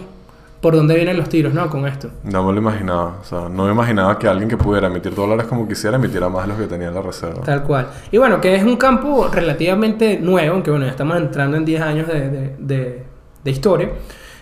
por 0.62 0.75
dónde 0.75 0.96
vienen 0.96 1.18
los 1.18 1.27
tiros, 1.27 1.53
¿no? 1.53 1.70
Con 1.70 1.88
esto. 1.88 2.10
No 2.24 2.44
me 2.44 2.53
lo 2.53 2.60
imaginaba. 2.60 3.18
O 3.20 3.24
sea, 3.24 3.50
no 3.50 3.65
me 3.65 3.72
imaginaba 3.72 4.18
que 4.20 4.27
alguien 4.27 4.48
que 4.48 4.58
pudiera 4.58 4.88
emitir 4.88 5.15
dólares 5.15 5.48
como 5.48 5.68
quisiera 5.68 5.98
emitiera 5.98 6.30
más 6.30 6.44
de 6.44 6.50
los 6.50 6.58
que 6.60 6.68
tenía 6.68 6.89
en 6.89 6.94
la 6.94 7.01
reserva. 7.01 7.41
Tal 7.41 7.63
cual. 7.63 7.88
Y 8.12 8.18
bueno, 8.20 8.39
que 8.39 8.56
es 8.56 8.63
un 8.63 8.77
campo 8.77 9.27
relativamente 9.27 10.20
nuevo, 10.20 10.53
aunque 10.53 10.70
bueno, 10.70 10.86
ya 10.86 10.91
estamos 10.91 11.18
entrando 11.18 11.58
en 11.58 11.65
10 11.65 11.82
años 11.82 12.08
de, 12.08 12.30
de, 12.30 12.56
de, 12.60 13.03
de 13.44 13.51
historia. 13.51 13.89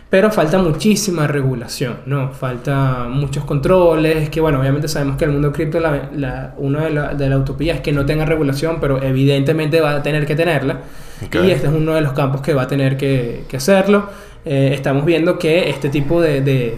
Pero 0.09 0.31
falta 0.31 0.57
muchísima 0.57 1.27
regulación, 1.27 1.97
¿no? 2.07 2.31
Falta 2.31 3.05
muchos 3.07 3.45
controles, 3.45 4.31
que 4.31 4.41
bueno, 4.41 4.59
obviamente 4.59 4.87
sabemos 4.87 5.17
que 5.17 5.25
el 5.25 5.31
mundo 5.31 5.53
cripto, 5.53 5.79
la, 5.79 6.09
la, 6.15 6.55
una 6.57 6.85
de 6.85 6.89
la, 6.89 7.13
de 7.13 7.29
la 7.29 7.37
utopía 7.37 7.75
es 7.75 7.81
que 7.81 7.91
no 7.91 8.07
tenga 8.07 8.25
regulación, 8.25 8.79
pero 8.81 9.01
evidentemente 9.03 9.79
va 9.81 9.91
a 9.91 10.01
tener 10.01 10.25
que 10.25 10.35
tenerla. 10.35 10.79
Ok. 11.23 11.35
Y 11.45 11.51
este 11.51 11.67
es 11.67 11.73
uno 11.73 11.93
de 11.93 12.01
los 12.01 12.13
campos 12.13 12.41
que 12.41 12.55
va 12.55 12.63
a 12.63 12.67
tener 12.67 12.97
que, 12.97 13.45
que 13.47 13.57
hacerlo. 13.57 14.09
Eh, 14.45 14.71
estamos 14.73 15.05
viendo 15.05 15.37
que 15.37 15.69
este 15.69 15.89
tipo 15.89 16.21
de, 16.21 16.41
de, 16.41 16.75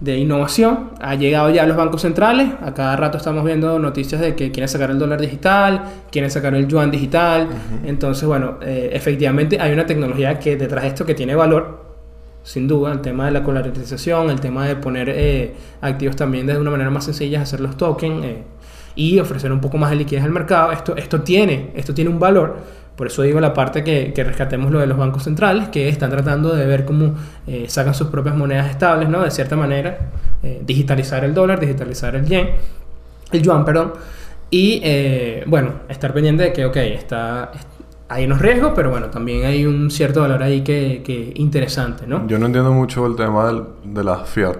de 0.00 0.18
innovación 0.18 0.90
ha 1.00 1.14
llegado 1.14 1.50
ya 1.50 1.62
a 1.62 1.66
los 1.66 1.76
bancos 1.76 2.02
centrales. 2.02 2.48
A 2.62 2.74
cada 2.74 2.96
rato 2.96 3.18
estamos 3.18 3.44
viendo 3.44 3.78
noticias 3.78 4.20
de 4.20 4.34
que 4.34 4.50
quieren 4.50 4.68
sacar 4.68 4.90
el 4.90 4.98
dólar 4.98 5.20
digital, 5.20 5.82
quieren 6.10 6.30
sacar 6.30 6.54
el 6.54 6.66
yuan 6.66 6.90
digital. 6.90 7.48
Entonces, 7.84 8.26
bueno, 8.26 8.58
eh, 8.62 8.90
efectivamente 8.92 9.60
hay 9.60 9.72
una 9.72 9.86
tecnología 9.86 10.38
que 10.38 10.56
detrás 10.56 10.82
de 10.82 10.88
esto 10.88 11.06
que 11.06 11.14
tiene 11.14 11.34
valor, 11.34 11.84
sin 12.42 12.68
duda, 12.68 12.92
el 12.92 13.00
tema 13.00 13.24
de 13.26 13.30
la 13.30 13.42
colarización, 13.42 14.28
el 14.28 14.40
tema 14.40 14.66
de 14.66 14.76
poner 14.76 15.08
eh, 15.08 15.54
activos 15.80 16.16
también 16.16 16.46
de 16.46 16.58
una 16.58 16.70
manera 16.70 16.90
más 16.90 17.04
sencilla, 17.04 17.40
hacer 17.40 17.60
los 17.60 17.76
tokens 17.76 18.24
eh, 18.24 18.42
y 18.94 19.18
ofrecer 19.18 19.50
un 19.50 19.60
poco 19.60 19.78
más 19.78 19.90
de 19.90 19.96
liquidez 19.96 20.24
al 20.24 20.30
mercado. 20.30 20.70
Esto, 20.70 20.94
esto, 20.96 21.22
tiene, 21.22 21.70
esto 21.74 21.94
tiene 21.94 22.10
un 22.10 22.18
valor. 22.18 22.58
Por 22.96 23.08
eso 23.08 23.22
digo 23.22 23.40
la 23.40 23.52
parte 23.52 23.82
que, 23.82 24.12
que 24.12 24.22
rescatemos 24.22 24.70
lo 24.70 24.78
de 24.78 24.86
los 24.86 24.96
bancos 24.96 25.24
centrales, 25.24 25.68
que 25.68 25.88
están 25.88 26.10
tratando 26.10 26.54
de 26.54 26.64
ver 26.66 26.84
cómo 26.84 27.14
eh, 27.46 27.66
sacan 27.68 27.94
sus 27.94 28.08
propias 28.08 28.36
monedas 28.36 28.70
estables, 28.70 29.08
¿no? 29.08 29.22
De 29.22 29.30
cierta 29.30 29.56
manera, 29.56 29.98
eh, 30.42 30.62
digitalizar 30.64 31.24
el 31.24 31.34
dólar, 31.34 31.58
digitalizar 31.58 32.14
el 32.14 32.24
yen, 32.24 32.50
el 33.32 33.42
yuan, 33.42 33.64
perdón. 33.64 33.94
Y 34.50 34.80
eh, 34.84 35.42
bueno, 35.46 35.80
estar 35.88 36.12
pendiente 36.14 36.44
de 36.44 36.52
que, 36.52 36.64
ok, 36.64 36.76
está, 36.76 37.50
hay 38.08 38.26
unos 38.26 38.38
riesgos, 38.40 38.72
pero 38.76 38.90
bueno, 38.90 39.06
también 39.08 39.46
hay 39.46 39.64
un 39.64 39.90
cierto 39.90 40.20
valor 40.20 40.42
ahí 40.42 40.62
que, 40.62 41.02
que 41.04 41.32
interesante, 41.36 42.06
¿no? 42.06 42.26
Yo 42.26 42.38
no 42.38 42.46
entiendo 42.46 42.70
mucho 42.72 43.06
el 43.06 43.16
tema 43.16 43.46
del- 43.46 43.64
de 43.84 44.04
las 44.04 44.28
fiat 44.28 44.56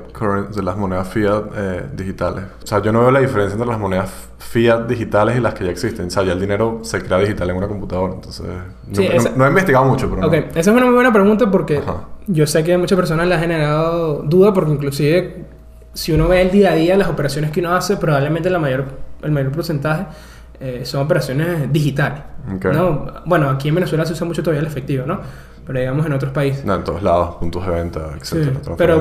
de 0.55 0.63
las 0.63 0.77
monedas 0.77 1.09
fiat 1.09 1.45
eh, 1.55 1.83
digitales. 1.95 2.45
O 2.63 2.67
sea, 2.67 2.81
yo 2.81 2.91
no 2.91 3.01
veo 3.01 3.11
la 3.11 3.21
diferencia 3.21 3.53
entre 3.53 3.67
las 3.69 3.79
monedas 3.79 4.11
fiat 4.39 4.87
digitales 4.89 5.37
y 5.37 5.41
las 5.41 5.53
que 5.55 5.65
ya 5.65 5.71
existen. 5.71 6.07
O 6.07 6.11
sea, 6.11 6.23
ya 6.23 6.33
el 6.33 6.41
dinero 6.41 6.81
se 6.83 7.03
crea 7.03 7.19
digital 7.19 7.51
en 7.51 7.57
una 7.57 7.69
computadora. 7.69 8.15
Entonces, 8.15 8.47
no, 8.47 8.95
Sí, 8.95 9.07
no- 9.09 9.15
esa- 9.15 9.31
no 9.37 9.45
he 9.45 9.49
investigado 9.49 9.85
mucho, 9.85 10.09
pero 10.09 10.23
no. 10.23 10.27
Ok, 10.29 10.35
esa 10.35 10.59
es 10.61 10.69
una 10.69 10.87
muy 10.87 10.95
buena 10.95 11.13
pregunta 11.13 11.51
porque 11.51 11.79
Ajá. 11.79 12.09
yo 12.27 12.47
sé 12.47 12.65
que 12.65 12.73
a 12.75 12.79
muchas 12.79 12.97
personas 12.97 13.27
le 13.29 13.35
ha 13.35 13.39
generado 13.39 14.23
duda 14.23 14.55
porque 14.55 14.73
inclusive 14.73 15.45
si 15.93 16.13
uno 16.13 16.29
ve 16.29 16.41
el 16.43 16.51
día 16.51 16.73
a 16.73 16.75
día 16.75 16.97
las 16.97 17.09
operaciones 17.09 17.51
que 17.51 17.61
uno 17.61 17.75
hace, 17.75 17.99
probablemente 17.99 18.49
la 18.51 18.59
mayor, 18.59 18.85
el 19.23 19.31
mayor 19.33 19.53
porcentaje 19.53 20.07
eh, 20.61 20.81
son 20.85 21.03
operaciones 21.03 21.71
digitales. 21.73 22.21
¿No? 22.73 23.07
Bueno, 23.27 23.49
aquí 23.51 23.69
en 23.69 23.75
Venezuela 23.77 24.05
se 24.05 24.13
usa 24.13 24.27
mucho 24.27 24.43
todavía 24.43 24.61
el 24.61 24.67
efectivo, 24.67 25.07
¿no? 25.07 25.21
Pero 25.67 25.79
digamos 25.79 26.05
en 26.07 26.13
otros 26.13 26.33
países. 26.33 26.65
No, 26.65 26.75
en 26.75 26.85
todos 26.85 27.03
lados, 27.03 27.37
puntos 27.37 27.67
de 27.67 27.73
venta, 27.73 28.01
etcétera, 28.21 28.53
Sí, 28.63 28.71
pero- 28.77 28.97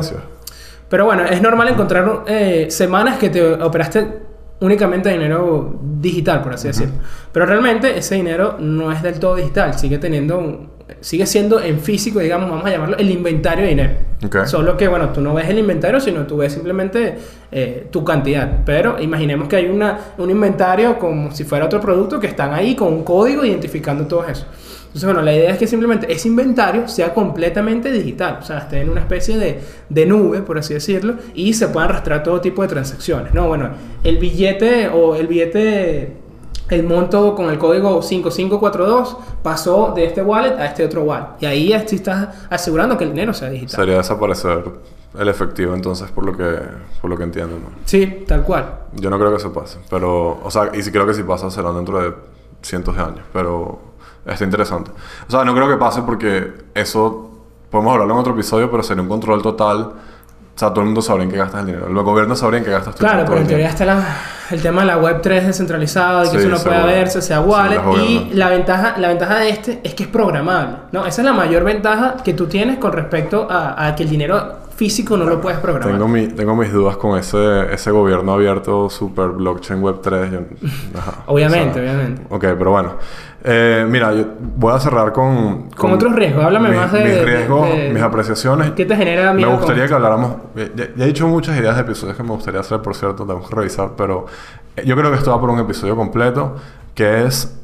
bueno, 1.06 1.24
es 1.26 1.42
normal 1.42 1.68
encontrar 1.70 2.24
eh, 2.28 2.68
semanas 2.70 3.18
que 3.18 3.30
te 3.30 3.54
operaste 3.54 4.08
únicamente 4.60 5.10
dinero 5.10 5.78
digital, 6.00 6.42
por 6.42 6.54
así 6.54 6.68
decirlo. 6.68 6.94
Pero 7.34 7.46
realmente 7.46 7.98
ese 7.98 8.16
dinero 8.16 8.56
no 8.60 8.92
es 8.92 9.02
del 9.04 9.20
todo 9.20 9.36
digital, 9.36 9.74
sigue 9.78 9.98
teniendo, 9.98 10.38
un- 10.38 10.70
sigue 11.00 11.26
siendo 11.26 11.62
en 11.62 11.80
físico, 11.80 12.20
digamos, 12.20 12.50
vamos 12.50 12.66
a 12.66 12.70
llamarlo 12.70 12.98
el 12.98 13.10
inventario 13.10 13.64
de 13.64 13.70
dinero. 13.70 13.94
Ok. 14.26 14.46
Solo 14.46 14.78
que, 14.78 14.88
bueno, 14.88 15.10
tú 15.10 15.22
no 15.22 15.34
ves 15.34 15.50
el 15.50 15.60
inventario, 15.60 16.00
sino 16.00 16.26
tú 16.26 16.38
ves 16.38 16.54
simplemente 16.54 17.16
eh, 17.52 17.88
tu 17.92 18.04
cantidad. 18.04 18.60
Pero 18.66 19.02
imaginemos 19.02 19.48
que 19.48 19.58
hay 19.58 19.66
una, 19.68 20.00
un 20.18 20.30
inventario 20.30 20.98
como 21.00 21.32
si 21.32 21.44
fuera 21.44 21.66
otro 21.66 21.80
producto 21.80 22.20
que 22.20 22.28
están 22.28 22.54
ahí 22.54 22.76
con 22.76 22.94
un 22.94 23.04
código 23.04 23.46
identificando 23.46 24.06
todo 24.08 24.26
eso. 24.28 24.46
Entonces, 24.94 25.08
bueno, 25.08 25.24
la 25.24 25.34
idea 25.34 25.50
es 25.50 25.58
que 25.58 25.66
simplemente 25.66 26.14
ese 26.14 26.28
inventario 26.28 26.88
sea 26.88 27.16
completamente 27.16 27.92
digital, 27.92 28.38
o 28.40 28.46
sea, 28.46 28.60
esté 28.60 28.82
en 28.82 28.92
una 28.92 29.00
especie 29.00 29.40
de, 29.40 29.60
de 29.90 30.06
nube, 30.06 30.44
por 30.44 30.60
así 30.60 30.76
decirlo, 30.76 31.16
y 31.34 31.54
se 31.54 31.68
puedan 31.70 31.90
rastrear 31.90 32.22
todo 32.22 32.40
tipo 32.42 32.62
de 32.62 32.68
transacciones, 32.68 33.34
¿no? 33.34 33.48
Bueno, 33.48 33.72
el 34.04 34.20
billete 34.20 34.90
o 34.90 35.16
el 35.16 35.26
billete, 35.26 36.14
el 36.70 36.84
monto 36.84 37.36
con 37.36 37.50
el 37.50 37.58
código 37.60 38.02
5542 38.02 39.18
pasó 39.44 39.92
de 39.96 40.06
este 40.06 40.22
wallet 40.22 40.54
a 40.58 40.66
este 40.66 40.86
otro 40.86 41.04
wallet, 41.04 41.28
y 41.40 41.46
ahí 41.46 41.84
sí 41.88 41.98
estás 41.98 42.30
asegurando 42.50 42.98
que 42.98 43.04
el 43.04 43.12
dinero 43.12 43.34
sea 43.34 43.50
digital. 43.50 43.76
Sería 43.76 43.98
desaparecer 43.98 44.64
el 45.20 45.28
efectivo, 45.28 45.74
entonces, 45.76 46.10
por 46.12 46.26
lo 46.26 46.36
que, 46.36 46.60
por 47.02 47.10
lo 47.10 47.18
que 47.18 47.24
entiendo, 47.24 47.58
¿no? 47.58 47.70
Sí, 47.86 48.24
tal 48.28 48.42
cual. 48.44 48.66
Yo 48.94 49.10
no 49.10 49.20
creo 49.20 49.30
que 49.32 49.38
eso 49.38 49.54
pase, 49.54 49.78
pero, 49.90 50.40
o 50.44 50.50
sea, 50.50 50.72
y 50.74 50.82
si 50.82 50.92
creo 50.92 51.06
que 51.06 51.14
si 51.14 51.24
pasa 51.24 51.52
serán 51.52 51.76
dentro 51.76 52.00
de 52.02 52.14
cientos 52.62 52.96
de 52.96 53.02
años, 53.04 53.22
pero 53.32 53.80
está 54.26 54.44
interesante. 54.46 54.90
O 55.28 55.32
sea, 55.32 55.44
no 55.44 55.54
creo 55.54 55.68
que 55.68 55.76
pase 55.76 56.02
porque 56.02 56.52
eso, 56.74 57.30
podemos 57.70 57.92
hablarlo 57.94 58.14
en 58.16 58.20
otro 58.22 58.34
episodio, 58.34 58.72
pero 58.72 58.82
sería 58.82 59.04
un 59.04 59.10
control 59.10 59.42
total. 59.42 59.92
O 60.56 60.60
sea, 60.60 60.70
todo 60.70 60.82
el 60.82 60.86
mundo 60.86 61.02
sabría 61.02 61.26
en 61.26 61.32
qué 61.32 61.38
gastas 61.38 61.62
el 61.62 61.66
dinero. 61.66 61.90
Los 61.90 62.04
gobiernos 62.06 62.38
sabrían 62.40 62.62
en 62.62 62.66
qué 62.66 62.72
gastas 62.72 62.96
tu 62.96 63.00
Claro, 63.00 63.24
pero 63.26 63.38
en 63.38 63.42
el 63.42 63.48
teoría 63.48 63.70
está 63.70 63.86
la- 63.86 64.18
el 64.52 64.62
tema 64.62 64.82
de 64.82 64.88
la 64.88 64.98
web 64.98 65.22
3 65.22 65.48
descentralizada, 65.48 66.24
de 66.24 66.30
que 66.32 66.40
Sí, 66.40 66.48
eso 66.48 66.50
no 66.50 66.60
pueda 66.62 66.86
verse, 66.86 67.22
sea 67.22 67.40
wallet. 67.42 67.80
y 68.06 68.32
la 68.34 68.50
ventaja, 68.50 68.96
la 68.98 69.08
ventaja 69.10 69.40
de 69.40 69.50
este 69.50 69.82
es 69.84 69.94
que 69.94 70.04
es 70.04 70.10
programable. 70.10 70.78
¿no? 70.92 71.06
Esa 71.06 71.22
es 71.22 71.26
la 71.26 71.34
mayor 71.34 71.64
ventaja 71.64 72.16
que 72.24 72.34
tú 72.34 72.48
tienes 72.48 72.78
con 72.78 72.92
respecto 72.94 73.48
a, 73.50 73.86
a 73.88 73.96
que 73.96 74.04
el 74.04 74.10
dinero 74.10 74.60
físico 74.84 75.16
no 75.16 75.24
lo 75.24 75.40
puedes 75.40 75.60
programar. 75.60 75.94
Tengo, 75.94 76.08
mi, 76.10 76.28
tengo 76.28 76.56
mis 76.58 76.74
dudas 76.74 76.98
con 76.98 77.18
ese, 77.18 77.74
ese 77.74 77.90
gobierno 77.92 78.34
abierto, 78.34 78.90
super 78.90 79.30
blockchain 79.30 79.82
web 79.82 80.02
3. 80.02 80.32
yo- 80.32 80.40
ajá. 81.00 81.24
Obviamente, 81.28 81.80
obviamente. 81.80 82.22
Ok, 82.30 82.42
pero 82.58 82.72
bueno. 82.72 82.94
Eh, 83.46 83.86
mira, 83.90 84.14
yo 84.14 84.26
voy 84.58 84.74
a 84.76 84.80
cerrar 84.80 85.14
con... 85.14 85.70
Con 85.72 85.94
otros 85.94 86.14
riesgos. 86.16 86.44
Háblame 86.44 86.70
mis- 86.70 86.78
más 86.78 86.92
de- 86.92 87.04
Mis 87.04 87.14
de- 87.16 87.24
riesgos, 87.26 87.70
de- 87.70 87.90
mis 87.94 88.02
apreciaciones. 88.04 88.72
¿Qué 88.72 88.86
te 88.86 88.96
genera 88.98 89.32
Me 89.32 89.38
miedo 89.38 89.50
con 89.52 89.60
gustaría 89.60 89.88
que 89.88 89.94
habláramos... 89.94 90.36
Ya, 90.56 90.88
ya 90.96 91.04
he 91.06 91.08
dicho 91.08 91.28
muchas 91.30 91.58
ideas 91.58 91.76
de 91.76 91.82
episodios 91.84 92.18
que 92.18 92.24
me 92.24 92.30
gustaría 92.32 92.60
hacer, 92.60 92.82
por 92.82 92.94
cierto, 92.96 93.26
tenemos 93.26 93.50
que 93.50 93.56
revisar, 93.56 93.92
pero 93.96 94.26
eh, 94.76 94.84
yo 94.86 94.96
creo 94.98 95.12
que 95.12 95.18
esto 95.18 95.32
va 95.32 95.40
por 95.40 95.50
un 95.50 95.60
episodio 95.60 95.96
completo, 95.96 96.56
que 96.94 97.24
es, 97.26 97.58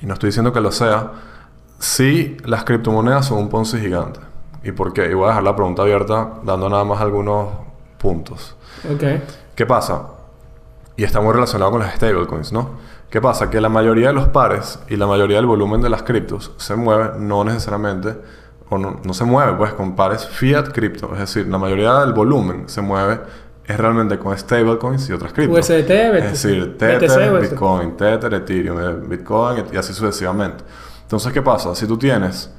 y 0.00 0.06
no 0.06 0.14
estoy 0.14 0.28
diciendo 0.28 0.52
que 0.52 0.60
lo 0.60 0.70
sea, 0.70 1.10
si 1.80 2.36
las 2.44 2.62
criptomonedas 2.64 3.26
son 3.26 3.38
un 3.38 3.48
Ponzi 3.48 3.78
gigante. 3.78 4.20
¿Y 4.64 4.72
por 4.72 4.92
qué? 4.92 5.10
Y 5.10 5.14
voy 5.14 5.26
a 5.26 5.28
dejar 5.28 5.42
la 5.42 5.54
pregunta 5.54 5.82
abierta 5.82 6.34
dando 6.42 6.68
nada 6.68 6.84
más 6.84 7.00
algunos 7.00 7.48
puntos. 7.98 8.56
¿Qué 9.54 9.66
pasa? 9.66 10.08
Y 10.96 11.04
está 11.04 11.20
muy 11.20 11.32
relacionado 11.32 11.70
con 11.70 11.80
las 11.80 11.94
stablecoins, 11.94 12.52
¿no? 12.52 12.70
¿Qué 13.10 13.20
pasa? 13.20 13.50
Que 13.50 13.60
la 13.60 13.68
mayoría 13.68 14.08
de 14.08 14.14
los 14.14 14.28
pares 14.28 14.78
y 14.88 14.96
la 14.96 15.06
mayoría 15.06 15.36
del 15.36 15.46
volumen 15.46 15.80
de 15.80 15.88
las 15.90 16.02
criptos 16.02 16.52
se 16.56 16.74
mueve 16.74 17.18
no 17.18 17.44
necesariamente, 17.44 18.16
o 18.70 18.78
no, 18.78 19.00
no 19.04 19.14
se 19.14 19.24
mueve 19.24 19.52
pues 19.54 19.72
con 19.74 19.94
pares 19.94 20.26
fiat 20.26 20.72
cripto. 20.72 21.12
Es 21.12 21.20
decir, 21.20 21.46
la 21.46 21.58
mayoría 21.58 21.94
del 22.00 22.12
volumen 22.12 22.68
se 22.68 22.80
mueve 22.80 23.20
es 23.66 23.76
realmente 23.78 24.18
con 24.18 24.36
stablecoins 24.36 25.08
y 25.08 25.12
otras 25.12 25.32
criptos. 25.32 25.58
USDT, 25.58 25.90
Es 25.90 26.42
decir, 26.42 26.78
Tether, 26.78 27.30
BTC, 27.30 27.50
Bitcoin, 27.50 27.96
Tether, 27.96 28.34
Ethereum, 28.34 28.80
eh, 28.80 29.06
Bitcoin 29.08 29.64
y 29.72 29.76
así 29.76 29.92
sucesivamente. 29.92 30.64
Entonces, 31.02 31.32
¿qué 31.32 31.42
pasa? 31.42 31.74
Si 31.74 31.86
tú 31.86 31.96
tienes 31.96 32.50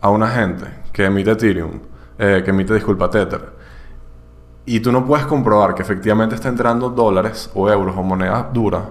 a 0.00 0.10
una 0.10 0.28
gente 0.28 0.83
que 0.94 1.04
emite 1.04 1.32
Ethereum, 1.32 1.80
eh, 2.16 2.40
que 2.44 2.50
emite, 2.50 2.72
disculpa, 2.72 3.10
Tether, 3.10 3.52
y 4.64 4.78
tú 4.78 4.92
no 4.92 5.04
puedes 5.04 5.26
comprobar 5.26 5.74
que 5.74 5.82
efectivamente 5.82 6.36
está 6.36 6.48
entrando 6.48 6.88
dólares 6.88 7.50
o 7.52 7.68
euros 7.68 7.96
o 7.98 8.02
monedas 8.02 8.46
duras 8.52 8.82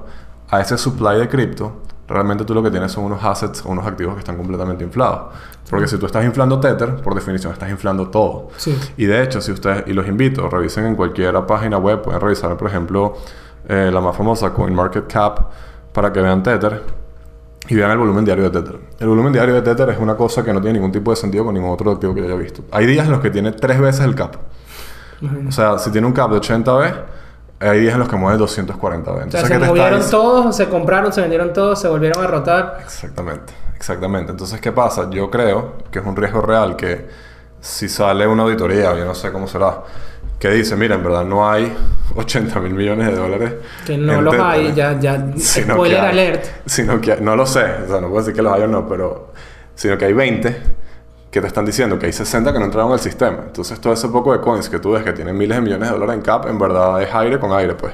a 0.50 0.60
ese 0.60 0.78
supply 0.78 1.18
de 1.18 1.30
cripto, 1.30 1.82
realmente 2.06 2.44
tú 2.44 2.54
lo 2.54 2.62
que 2.62 2.70
tienes 2.70 2.92
son 2.92 3.06
unos 3.06 3.24
assets 3.24 3.66
o 3.66 3.70
unos 3.70 3.88
activos 3.88 4.16
que 4.16 4.20
están 4.20 4.36
completamente 4.36 4.84
inflados. 4.84 5.34
Porque 5.70 5.88
si 5.88 5.98
tú 5.98 6.06
estás 6.06 6.26
inflando 6.26 6.60
Tether, 6.60 6.98
por 6.98 7.16
definición 7.16 7.54
estás 7.54 7.70
inflando 7.70 8.10
todo. 8.10 8.50
Sí. 8.58 8.78
Y 8.98 9.06
de 9.06 9.24
hecho, 9.24 9.40
si 9.40 9.54
ustedes, 9.54 9.86
y 9.88 9.94
los 9.94 10.06
invito, 10.06 10.50
revisen 10.50 10.86
en 10.86 10.96
cualquier 10.96 11.34
página 11.46 11.78
web, 11.78 12.02
pueden 12.02 12.20
revisar, 12.20 12.56
por 12.58 12.68
ejemplo, 12.68 13.14
eh, 13.70 13.90
la 13.92 14.02
más 14.02 14.16
famosa, 14.16 14.54
CoinMarketCap, 14.54 15.40
para 15.94 16.12
que 16.12 16.20
vean 16.20 16.44
Tether 16.44 17.03
y 17.70 17.76
vean 17.76 17.92
el 17.92 17.98
volumen 17.98 18.26
diario 18.26 18.50
de 18.50 18.62
Tether. 18.62 18.80
El 19.00 19.08
volumen 19.08 19.32
diario 19.32 19.56
de 19.56 19.62
Tether 19.62 19.90
es 19.90 20.00
una 20.00 20.16
cosa 20.16 20.44
que 20.44 20.52
no 20.54 20.60
tiene 20.62 20.74
ningún 20.74 20.92
tipo 20.92 21.12
de 21.12 21.18
sentido 21.18 21.46
con 21.46 21.54
ningún 21.54 21.72
otro 21.72 21.92
activo 21.92 22.14
que 22.14 22.22
yo 22.22 22.28
haya 22.28 22.36
visto. 22.36 22.64
Hay 22.72 22.86
días 22.86 23.06
en 23.06 23.12
los 23.12 23.22
que 23.22 23.30
tiene 23.30 23.52
tres 23.54 23.80
veces 23.80 24.06
el 24.06 24.16
cap. 24.16 24.36
O 25.48 25.52
sea, 25.52 25.78
si 25.80 25.90
tiene 25.90 26.06
un 26.06 26.14
cap 26.14 26.30
de 26.32 26.38
80 26.38 26.74
B, 26.74 26.94
hay 27.62 27.80
días 27.80 27.94
en 27.94 28.00
los 28.00 28.10
que 28.10 28.18
mueve 28.18 28.38
240 28.38 29.12
B. 29.12 29.16
O 29.16 29.18
sea, 29.18 29.24
Entonces, 29.24 29.48
se 29.48 29.54
¿qué 29.54 29.60
te 29.60 29.66
está 29.66 29.68
movieron 29.68 30.10
todos, 30.10 30.56
se 30.56 30.68
compraron, 30.68 31.14
se 31.14 31.22
vendieron 31.22 31.54
todos, 31.54 31.80
se 31.80 31.88
volvieron 31.88 32.22
a 32.24 32.28
rotar. 32.28 32.80
Exactamente, 32.84 33.54
exactamente. 33.76 34.32
Entonces, 34.32 34.60
¿qué 34.60 34.74
pasa? 34.74 35.10
Yo 35.10 35.32
creo 35.32 35.76
que 35.90 36.00
es 36.00 36.06
un 36.06 36.16
riesgo 36.16 36.42
real 36.42 36.76
que 36.76 37.08
si 37.62 37.88
sale 37.88 38.28
una 38.28 38.44
auditoría, 38.44 38.94
yo 38.98 39.06
no 39.06 39.16
sé 39.16 39.32
cómo 39.32 39.48
será, 39.48 39.84
que 40.40 40.50
dice, 40.50 40.76
mira, 40.76 40.96
en 40.96 41.04
verdad 41.04 41.24
no 41.26 41.50
hay 41.50 41.74
80 42.16 42.60
mil 42.60 42.74
millones 42.74 43.08
de 43.08 43.16
dólares. 43.16 43.54
Que 43.86 43.98
no 43.98 44.22
los 44.22 44.32
Tether, 44.34 44.46
hay, 44.48 44.74
ya, 44.74 45.00
ya. 45.00 45.26
spoiler 45.38 46.00
hay- 46.02 46.08
alert. 46.12 46.46
Sino 46.66 47.00
que, 47.00 47.18
no 47.18 47.36
lo 47.36 47.46
sé, 47.46 47.64
o 47.86 47.88
sea, 47.88 48.02
no 48.02 48.08
puedo 48.10 48.18
decir 48.20 48.34
que 48.34 48.42
los 48.42 48.52
hay 48.54 48.64
o 48.64 48.68
no, 48.68 48.88
pero 48.88 49.32
sino 49.76 49.98
que 49.98 50.06
hay 50.06 50.14
20 50.14 50.62
que 51.32 51.42
te 51.42 51.48
están 51.48 51.66
diciendo 51.66 51.98
que 51.98 52.06
hay 52.06 52.14
60 52.14 52.54
que 52.54 52.60
no 52.60 52.66
entraron 52.66 52.92
al 52.92 53.00
sistema. 53.00 53.40
Entonces 53.48 53.80
todo 53.82 53.94
ese 53.94 54.08
poco 54.10 54.34
de 54.34 54.40
coins 54.42 54.70
que 54.70 54.78
tú 54.80 54.92
ves 54.92 55.04
que 55.04 55.14
tienen 55.14 55.36
miles 55.36 55.58
de 55.58 55.62
millones 55.62 55.90
de 55.90 55.94
dólares 55.96 56.16
en 56.16 56.22
cap, 56.22 56.46
en 56.48 56.60
verdad 56.60 57.02
es 57.02 57.12
aire 57.14 57.40
con 57.40 57.52
aire, 57.54 57.74
pues. 57.74 57.94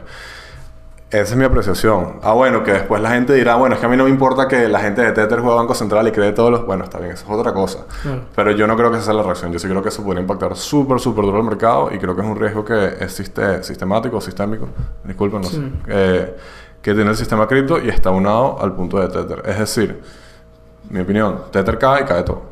Esa 1.12 1.22
es 1.34 1.36
mi 1.36 1.43
apreciación. 1.43 2.19
Ah, 2.22 2.34
bueno, 2.34 2.63
que 2.63 2.72
después 2.72 3.02
la 3.02 3.10
gente 3.10 3.34
dirá, 3.34 3.56
bueno, 3.56 3.74
es 3.74 3.80
que 3.82 3.88
a 3.88 3.89
mí 3.89 3.98
no 3.98 4.04
me 4.04 4.12
importa 4.12 4.48
que 4.48 4.67
la 4.67 4.80
gente 4.80 5.02
de 5.02 5.12
Tether 5.12 5.39
juegue 5.39 5.56
Banco 5.58 5.74
Central 5.74 6.08
y 6.08 6.12
cree 6.12 6.34
todos 6.34 6.52
los... 6.52 6.65
Bueno, 6.67 6.84
está 6.84 7.00
bien, 7.00 7.13
eso 7.13 7.26
es 7.26 7.32
otra 7.32 7.52
cosa. 7.52 7.80
Claro. 8.04 8.22
Pero 8.36 8.52
yo 8.52 8.67
no 8.67 8.76
creo 8.78 8.91
que 8.91 8.98
esa 8.98 9.06
sea 9.06 9.13
la 9.15 9.24
reacción. 9.24 9.52
Yo 9.52 9.58
sí 9.58 9.67
creo 9.67 9.82
que 9.82 9.89
eso 9.89 10.04
podría 10.04 10.22
impactar 10.22 10.56
súper, 10.56 11.00
súper 11.00 11.26
duro 11.26 11.38
al 11.39 11.43
mercado 11.45 11.89
y 11.91 11.98
creo 11.98 12.15
que 12.15 12.22
es 12.22 12.28
un 12.28 12.36
riesgo 12.39 12.63
que 12.63 12.93
es 13.00 13.19
siste- 13.19 13.63
sistemático 13.63 14.17
o 14.17 14.22
sistémico, 14.22 14.67
disculpen, 15.04 15.43
Sí. 15.45 15.74
eh, 15.88 16.36
que 16.80 16.93
tiene 16.93 17.10
el 17.10 17.17
sistema 17.17 17.48
cripto 17.48 17.80
y 17.84 17.89
está 17.89 18.12
unado 18.12 18.62
al 18.62 18.74
punto 18.74 19.00
de 19.00 19.08
Tether. 19.08 19.41
Es 19.50 19.58
decir, 19.58 20.00
mi 20.91 21.00
opinión, 21.00 21.39
Tether 21.52 21.80
cae 21.80 22.04
y 22.04 22.06
cae 22.06 22.22
todo. 22.22 22.43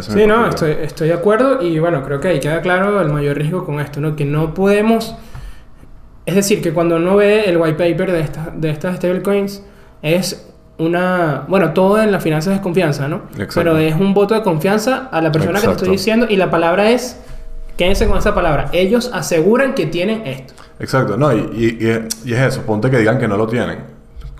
Sí, 0.00 0.26
no, 0.26 0.46
estoy, 0.46 0.72
estoy 0.82 1.08
de 1.08 1.14
acuerdo 1.14 1.62
y 1.62 1.78
bueno, 1.78 2.02
creo 2.04 2.20
que 2.20 2.26
ahí 2.28 2.40
queda 2.40 2.60
claro 2.60 3.00
el 3.00 3.08
mayor 3.12 3.36
riesgo 3.36 3.64
con 3.64 3.78
esto, 3.78 4.00
¿no? 4.00 4.16
Que 4.16 4.24
no 4.24 4.52
podemos... 4.52 5.14
Es 6.30 6.36
decir, 6.36 6.62
que 6.62 6.72
cuando 6.72 6.96
uno 6.96 7.16
ve 7.16 7.44
el 7.44 7.56
white 7.56 7.74
paper 7.74 8.12
de, 8.12 8.20
estas 8.20 8.60
de 8.60 8.70
estas 8.70 8.96
stablecoins 8.96 9.62
es 10.02 10.46
una... 10.78 11.44
Bueno, 11.48 11.72
todo 11.72 12.00
en 12.02 12.12
las 12.12 12.22
finanzas 12.22 12.54
es 12.54 12.60
confianza, 12.60 13.08
¿no? 13.08 13.22
Exacto. 13.32 13.54
Pero 13.56 13.78
es 13.78 13.94
un 13.96 14.14
voto 14.14 14.34
de 14.34 14.42
confianza 14.42 15.08
a 15.10 15.20
la 15.20 15.32
persona 15.32 15.60
que 15.60 15.66
te 15.66 15.72
estoy 15.72 15.88
diciendo 15.90 16.26
y 16.28 16.36
la 16.36 16.50
palabra 16.50 16.90
es... 16.90 17.18
Quédense 17.76 18.06
con 18.06 18.18
esa 18.18 18.34
palabra. 18.34 18.68
Ellos 18.72 19.10
aseguran 19.12 19.74
que 19.74 19.86
tienen 19.86 20.26
esto. 20.26 20.52
Exacto, 20.78 21.16
no, 21.16 21.32
y, 21.32 21.38
y- 21.54 22.28
y 22.30 22.32
es 22.34 22.40
eso, 22.40 22.62
ponte 22.62 22.90
que 22.90 22.98
digan 22.98 23.18
que 23.18 23.26
no 23.26 23.36
lo 23.36 23.46
tienen. 23.46 23.78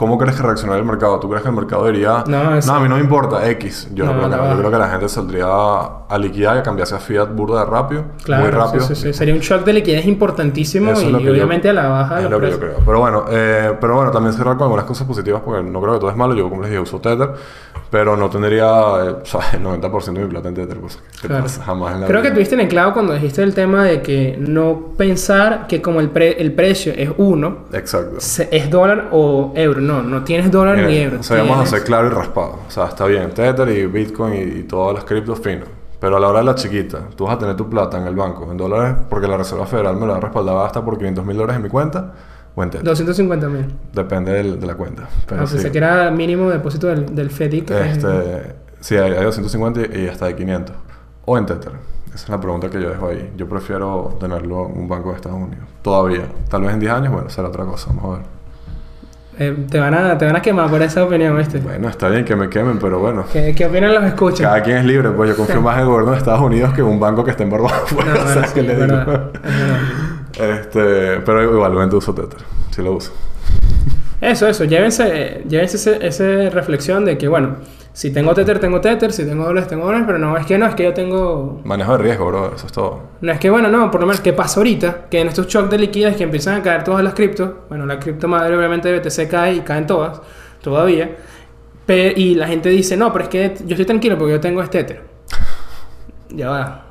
¿Cómo 0.01 0.17
crees 0.17 0.35
que 0.35 0.43
reaccionaría 0.43 0.81
el 0.81 0.87
mercado? 0.87 1.21
¿Tú 1.21 1.29
crees 1.29 1.43
que 1.43 1.51
el 1.51 1.55
mercado 1.55 1.85
diría, 1.85 2.25
No, 2.27 2.57
eso- 2.57 2.73
a 2.73 2.81
mí 2.81 2.89
no 2.89 2.95
me 2.95 3.03
importa, 3.03 3.47
X? 3.51 3.89
Yo 3.93 4.07
no, 4.07 4.15
No, 4.15 4.19
creo 4.21 4.31
que 4.31 4.37
la 4.39 4.43
no. 4.45 4.51
Yo 4.53 4.59
creo 4.61 4.71
que 4.71 4.79
la 4.79 4.89
gente 4.89 5.09
saldría 5.11 5.47
a 5.47 6.19
liquidar 6.19 6.57
y 6.57 6.61
a 6.61 6.63
cambiarse 6.63 6.95
a 6.95 6.99
fiat 7.01 7.27
burda 7.35 7.61
de 7.67 7.71
rápido, 7.71 8.05
Claro, 8.25 8.45
muy 8.45 8.51
rápido. 8.51 8.83
sí, 8.87 8.95
sí, 8.95 9.03
sí. 9.03 9.13
Sería 9.13 9.35
un 9.35 9.41
shock 9.41 9.63
de 9.63 9.75
liquidez 9.75 10.07
importantísimo 10.07 10.93
Eso 10.93 11.03
y 11.03 11.23
yo- 11.23 11.31
obviamente 11.31 11.69
a 11.69 11.75
la 11.75 11.89
baja 11.89 12.23
Es 12.23 12.31
lo 12.31 12.41
que 12.41 12.51
yo 12.51 12.59
creo. 12.59 12.77
Pero 12.87 12.99
bueno, 12.99 13.25
eh, 13.31 13.75
pero 13.79 13.95
bueno, 13.97 14.11
también 14.11 14.33
cerrar 14.33 14.55
con 14.57 14.63
algunas 14.65 14.87
cosas 14.87 15.07
positivas 15.07 15.43
porque 15.45 15.63
no 15.63 15.83
creo 15.83 15.93
que 15.93 16.01
todo 16.01 16.11
es 16.11 16.17
malo. 16.17 16.35
Yo, 16.35 16.49
como 16.49 16.63
les 16.63 16.71
dije, 16.71 16.81
uso 16.81 16.99
Tether, 16.99 17.33
pero 17.91 18.17
no 18.17 18.31
tendría 18.31 18.65
eh, 19.05 19.11
o 19.23 19.25
sea, 19.27 19.41
el 19.53 19.63
90% 19.63 20.21
de 20.21 20.25
mi 20.25 20.31
plata 20.31 20.49
en 20.49 20.55
Tether. 20.55 20.79
Pues, 20.79 20.99
¿qué 21.21 21.29
Claro. 21.29 21.45
Jamás 21.63 21.95
en 21.97 22.01
la 22.01 22.07
Creo 22.07 22.23
que 22.23 22.31
tuviste 22.31 22.55
en 22.55 22.63
el 22.63 22.69
clavo 22.69 22.95
cuando 22.95 23.13
dijiste 23.13 23.43
el 23.43 23.53
tema 23.53 23.85
de 23.85 24.01
que 24.01 24.39
no 24.41 24.95
pensar 24.97 25.67
que 25.67 25.83
como 25.83 26.01
el, 26.01 26.09
pre- 26.09 26.41
el 26.41 26.55
precio 26.55 26.95
es 26.97 27.11
uno, 27.19 27.65
Exacto. 27.75 28.17
es 28.17 28.71
dólar 28.71 29.09
o 29.13 29.53
euro. 29.55 29.90
No, 29.91 30.03
no 30.03 30.25
tienes 30.25 30.51
dólar 30.51 30.79
ni 30.79 30.97
euro. 30.97 31.21
o 31.21 31.23
sea, 31.23 31.43
vamos 31.43 31.61
a 31.61 31.67
ser 31.67 31.85
claro 31.85 32.07
y 32.07 32.11
raspado. 32.11 32.59
O 32.67 32.71
sea, 32.71 32.87
está 32.87 33.07
bien, 33.07 33.31
Tether 33.31 33.69
y 33.69 33.87
Bitcoin 33.87 34.35
y, 34.35 34.59
y 34.61 34.63
todas 34.65 34.95
las 34.95 35.05
criptos 35.05 35.39
fino. 35.41 35.65
Pero 35.99 36.17
a 36.17 36.21
la 36.21 36.29
hora 36.29 36.39
de 36.39 36.45
la 36.47 36.55
chiquita, 36.55 37.09
tú 37.15 37.25
vas 37.27 37.35
a 37.35 37.39
tener 37.39 37.57
tu 37.57 37.69
plata 37.69 37.99
en 37.99 38.07
el 38.07 38.15
banco 38.15 38.51
en 38.51 38.57
dólares 38.57 38.97
porque 39.11 39.27
la 39.29 39.37
Reserva 39.37 39.67
Federal 39.67 39.97
me 39.97 40.07
la 40.07 40.17
ha 40.17 40.21
respaldado 40.21 40.63
hasta 40.65 40.83
por 40.85 40.97
500 40.97 41.27
mil 41.27 41.37
dólares 41.37 41.57
en 41.57 41.63
mi 41.63 41.69
cuenta 41.69 42.13
o 42.55 42.63
en 42.63 42.71
Tether. 42.71 42.85
250 42.87 43.49
mil. 43.49 43.67
Depende 43.93 44.33
del- 44.33 44.59
de 44.59 44.67
la 44.67 44.75
cuenta. 44.77 45.09
Pero 45.27 45.43
Ah, 45.43 45.47
sí. 45.47 45.55
pensé 45.55 45.71
que 45.71 45.79
era 45.79 46.11
mínimo 46.11 46.49
depósito 46.49 46.87
del, 46.87 47.15
del 47.15 47.31
FEDIC. 47.31 47.71
Este, 47.71 48.55
sí, 48.81 48.97
hay, 48.97 49.13
hay 49.13 49.25
250 49.25 49.81
y, 49.95 50.05
y 50.05 50.09
hasta 50.09 50.27
de 50.27 50.37
500. 50.37 50.75
O 51.27 51.37
en 51.37 51.45
Tether. 51.47 51.73
Esa 52.15 52.25
es 52.25 52.29
la 52.31 52.41
pregunta 52.41 52.69
que 52.71 52.81
yo 52.81 52.89
dejo 52.89 53.09
ahí. 53.09 53.33
Yo 53.37 53.47
prefiero 53.49 54.17
tenerlo 54.19 54.67
en 54.69 54.79
un 54.81 54.89
banco 54.89 55.11
de 55.11 55.17
Estados 55.17 55.39
Unidos. 55.39 55.65
Todavía. 55.83 56.23
Tal 56.49 56.63
vez 56.63 56.73
en 56.73 56.81
10 56.81 56.93
años, 56.93 57.13
bueno, 57.13 57.29
será 57.31 57.49
otra 57.49 57.65
cosa. 57.67 57.93
Vamos 57.95 58.05
a 58.05 58.19
ver. 58.19 58.27
Eh, 59.41 59.57
te, 59.71 59.81
van 59.81 59.95
a, 59.95 60.17
te 60.19 60.27
van 60.27 60.37
a 60.37 60.43
quemar 60.43 60.69
por 60.71 60.81
esa 60.83 61.03
opinión, 61.03 61.37
¿viste? 61.37 61.59
Bueno, 61.59 61.89
está 61.89 62.09
bien 62.09 62.25
que 62.25 62.37
me 62.37 62.49
quemen, 62.49 62.79
pero 62.79 62.99
bueno. 63.01 63.25
¿Qué, 63.33 63.55
qué 63.57 63.67
opinan 63.67 63.93
los 63.95 64.05
escuchas? 64.05 64.41
Cada 64.41 64.63
quien 64.63 64.77
es 64.77 64.85
libre, 64.85 65.11
pues 65.11 65.31
yo 65.31 65.37
confío 65.37 65.61
más 65.63 65.75
en 65.77 65.81
el 65.83 65.87
gobierno 65.87 66.13
de 66.13 66.19
Estados 66.19 66.41
Unidos 66.43 66.73
que 66.75 66.83
en 66.83 66.87
un 66.87 67.01
banco 67.01 67.25
que 67.25 67.31
esté 67.33 67.43
en 67.45 67.51
Barbados. 67.51 67.91
Pues, 67.93 68.07
No, 68.07 68.13
o 68.23 68.27
sea, 68.29 68.77
bueno. 68.77 69.31
Este, 70.39 71.21
pero 71.25 71.43
igualmente 71.43 71.97
uso 71.97 72.15
Tether. 72.15 72.39
Sí 72.71 72.83
lo 72.83 72.93
uso. 72.93 73.13
Eso, 74.21 74.47
eso. 74.49 74.65
Llévense, 74.65 75.43
llévense 75.49 75.77
ese- 75.77 76.07
esa 76.07 76.51
reflexión 76.51 77.05
de 77.05 77.17
que, 77.19 77.27
bueno, 77.29 77.57
si 77.93 78.13
tengo 78.13 78.33
Tether, 78.35 78.59
tengo 78.61 78.81
Tether. 78.81 79.13
Si 79.13 79.25
tengo 79.25 79.45
dólares, 79.45 79.69
tengo 79.69 79.85
dólares. 79.85 80.05
Pero 80.07 80.19
no, 80.19 80.37
es 80.37 80.47
que 80.47 80.57
no, 80.59 80.67
es 80.67 80.75
que 80.75 80.85
yo 80.85 80.95
tengo... 80.95 81.61
Manejo 81.65 81.93
de 81.93 81.99
riesgo, 81.99 82.27
bro. 82.27 82.55
Eso 82.55 82.67
es 82.67 82.73
todo. 82.73 83.01
No 83.21 83.33
es 83.33 83.39
que, 83.39 83.51
bueno, 83.51 83.69
no, 83.69 83.91
por 83.91 84.01
lo 84.01 84.07
menos, 84.07 84.21
¿qué 84.21 84.33
pasa 84.33 84.61
ahorita? 84.61 85.07
Que 85.11 85.21
en 85.21 85.29
estos 85.29 85.47
shocks 85.49 85.71
de 85.71 85.79
liquidez 85.79 86.17
que 86.17 86.23
empiezan 86.25 86.61
a 86.61 86.63
caer 86.63 86.85
todas 86.85 87.03
las 87.05 87.15
criptos, 87.15 87.51
bueno, 87.69 87.87
la 87.87 87.99
cripto 87.99 88.29
madre 88.29 88.57
obviamente 88.57 88.89
de 88.91 88.99
BTC 89.01 89.29
cae 89.31 89.55
y 89.55 89.61
caen 89.61 89.87
todas, 89.87 90.21
todavía. 90.63 91.17
Pe- 91.87 92.15
y 92.17 92.35
la 92.37 92.47
gente 92.47 92.69
dice, 92.69 92.97
no, 92.97 93.13
pero 93.13 93.25
es 93.25 93.29
que 93.31 93.55
yo 93.65 93.71
estoy 93.71 93.87
tranquilo 93.87 94.17
porque 94.17 94.33
yo 94.35 94.41
tengo 94.41 94.63
este 94.63 94.85
Tether. 94.85 95.03
Ya 96.31 96.49
va. 96.51 96.85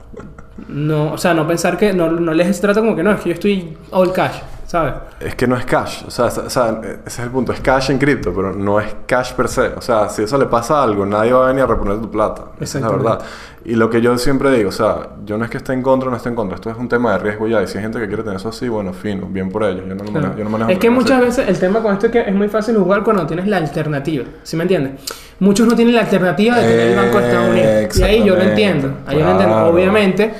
No, 0.67 1.13
o 1.13 1.17
sea, 1.17 1.33
no 1.33 1.47
pensar 1.47 1.77
que, 1.77 1.93
no, 1.93 2.11
no 2.11 2.33
les 2.33 2.59
trata 2.59 2.81
como 2.81 2.93
que 2.95 3.01
no, 3.03 3.11
es 3.11 3.21
que 3.21 3.29
yo 3.29 3.33
estoy 3.33 3.77
all 3.91 4.11
cash, 4.11 4.39
¿sabes? 4.69 4.93
Es 5.19 5.33
que 5.33 5.47
no 5.47 5.57
es 5.57 5.65
cash, 5.65 6.03
o 6.05 6.11
sea, 6.11 6.25
o 6.25 6.49
sea, 6.49 6.79
ese 6.83 6.99
es 7.07 7.19
el 7.19 7.31
punto, 7.31 7.51
es 7.51 7.59
cash 7.59 7.89
en 7.89 7.97
cripto, 7.97 8.31
pero 8.35 8.53
no 8.53 8.79
es 8.79 8.95
cash 9.07 9.33
per 9.33 9.47
se. 9.47 9.69
O 9.69 9.81
sea, 9.81 10.07
si 10.09 10.21
eso 10.21 10.37
le 10.37 10.45
pasa 10.45 10.79
a 10.79 10.83
algo, 10.83 11.07
nadie 11.07 11.33
va 11.33 11.45
a 11.45 11.47
venir 11.47 11.63
a 11.63 11.65
reponer 11.65 11.99
tu 11.99 12.11
plata. 12.11 12.49
Esa 12.59 12.77
es 12.77 12.83
la 12.83 12.91
verdad. 12.91 13.19
Y 13.65 13.73
lo 13.73 13.89
que 13.89 13.99
yo 13.99 14.15
siempre 14.19 14.51
digo, 14.51 14.69
o 14.69 14.71
sea, 14.71 15.09
yo 15.25 15.39
no 15.39 15.43
es 15.43 15.49
que 15.49 15.57
esté 15.57 15.73
en 15.73 15.81
contra 15.81 16.07
o 16.07 16.11
no 16.11 16.17
esté 16.17 16.29
en 16.29 16.35
contra, 16.35 16.53
esto 16.53 16.69
es 16.69 16.77
un 16.77 16.87
tema 16.87 17.13
de 17.13 17.17
riesgo 17.17 17.47
ya. 17.47 17.63
Y 17.63 17.67
si 17.67 17.79
hay 17.79 17.83
gente 17.83 17.99
que 17.99 18.07
quiere 18.07 18.21
tener 18.21 18.37
eso 18.37 18.49
así, 18.49 18.69
bueno, 18.69 18.93
fino, 18.93 19.25
bien 19.25 19.49
por 19.49 19.63
ellos. 19.63 19.85
Yo 19.87 19.95
no 19.95 20.03
lo 20.03 20.11
manejo. 20.11 20.37
Yo 20.37 20.43
no 20.43 20.49
manejo 20.51 20.69
es 20.69 20.77
que 20.77 20.89
muchas 20.91 21.19
veces 21.19 21.47
el 21.47 21.57
tema 21.57 21.81
con 21.81 21.93
esto 21.93 22.05
es 22.05 22.11
que 22.11 22.21
es 22.21 22.35
muy 22.35 22.47
fácil 22.47 22.77
jugar 22.77 23.03
cuando 23.03 23.25
tienes 23.25 23.47
la 23.47 23.57
alternativa. 23.57 24.25
¿Sí 24.43 24.55
me 24.55 24.65
entiendes? 24.65 25.01
Muchos 25.39 25.67
no 25.67 25.75
tienen 25.75 25.95
la 25.95 26.01
alternativa 26.01 26.57
de 26.57 26.61
tener 26.61 26.87
el 26.91 26.95
Banco 26.95 27.17
de 27.17 27.27
Estados 27.27 27.49
Unidos. 27.49 27.97
Y 27.97 28.03
ahí 28.03 28.23
yo 28.23 28.35
lo 28.35 28.43
entiendo. 28.43 28.91
Ahí 29.07 29.17
yo 29.17 29.25
lo 29.25 29.31
entiendo. 29.31 29.55
Claro. 29.55 29.69
Obviamente, 29.69 30.33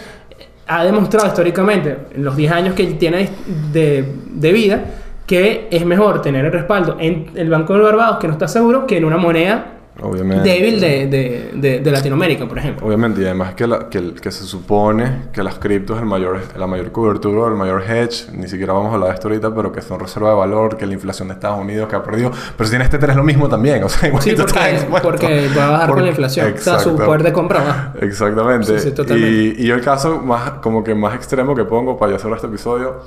ha 0.70 0.84
demostrado 0.84 1.28
históricamente, 1.28 1.98
en 2.14 2.24
los 2.24 2.36
10 2.36 2.52
años 2.52 2.76
que 2.76 2.86
tiene 2.86 3.30
de, 3.74 4.16
de 4.30 4.54
vida, 4.54 4.84
que 5.26 5.68
es 5.72 5.84
mejor 5.84 6.22
tener 6.22 6.46
el 6.46 6.52
respaldo 6.52 6.98
en 7.00 7.32
el 7.36 7.50
Banco 7.50 7.74
de 7.74 7.82
Barbados, 7.82 8.20
que 8.20 8.28
no 8.28 8.34
está 8.34 8.48
seguro, 8.48 8.86
que 8.86 8.98
en 8.98 9.06
una 9.06 9.18
moneda 9.18 9.79
Obviamente. 10.02 10.48
débil 10.50 10.80
de, 10.80 11.08
de, 11.08 11.52
de, 11.54 11.80
de 11.80 11.92
Latinoamérica, 11.92 12.48
por 12.48 12.58
ejemplo. 12.58 12.86
Obviamente, 12.88 13.22
y 13.22 13.26
además 13.26 13.54
que, 13.54 13.68
la- 13.68 13.90
que, 13.90 14.14
que 14.14 14.32
se 14.32 14.44
supone 14.46 15.24
que 15.34 15.44
las 15.44 15.60
criptos 15.60 15.98
es 15.98 16.04
el 16.04 16.08
mayor, 16.08 16.40
la 16.58 16.68
mayor 16.68 16.92
cobertura, 16.92 17.48
el 17.50 17.56
mayor 17.58 17.84
hedge, 17.84 18.32
ni 18.34 18.48
siquiera 18.48 18.74
vamos 18.74 18.92
a 18.92 18.96
hablar 18.96 19.10
de 19.10 19.16
esto 19.16 19.28
ahorita, 19.28 19.54
pero 19.54 19.72
que 19.72 19.82
son 19.82 20.00
reserva 20.00 20.30
de 20.30 20.36
valor, 20.36 20.78
que 20.78 20.86
la 20.86 20.94
inflación 20.94 21.28
de 21.28 21.34
Estados 21.36 21.60
Unidos 21.60 21.88
que 21.90 21.96
ha 21.96 22.04
perdido. 22.04 22.32
Pero 22.58 22.66
si 22.68 22.72
tienes 22.72 22.90
Tether 22.90 23.10
es 23.12 23.16
lo 23.16 23.24
mismo 23.24 23.50
también, 23.50 23.84
o 23.86 23.90
sea, 23.90 24.00
Sí, 24.02 24.08
igualito 24.32 24.46
porque, 24.46 25.02
porque 25.02 25.50
va 25.58 25.68
a 25.68 25.72
bajar 25.72 25.88
con 25.88 25.96
Por- 25.98 26.04
la 26.04 26.10
inflación. 26.10 26.54
O 26.54 26.58
sea, 26.58 26.80
su 26.80 26.90
Exacto. 26.90 27.06
poder 27.06 27.24
de 27.24 27.34
compra 27.34 27.60
baja. 27.64 27.94
Exactamente. 28.02 28.80
Sí, 28.80 28.94
sí, 28.96 29.14
y, 29.58 29.64
y 29.64 29.68
yo 29.68 29.76
el 29.76 29.82
caso 29.82 30.20
más, 30.22 30.52
como 30.62 30.84
que 30.84 30.96
más 30.96 31.16
extremo 31.16 31.56
que 31.56 31.66
pongo 31.66 31.98
para 31.98 32.14
ya 32.14 32.20
cerrar 32.20 32.36
este 32.38 32.48
episodio, 32.48 33.02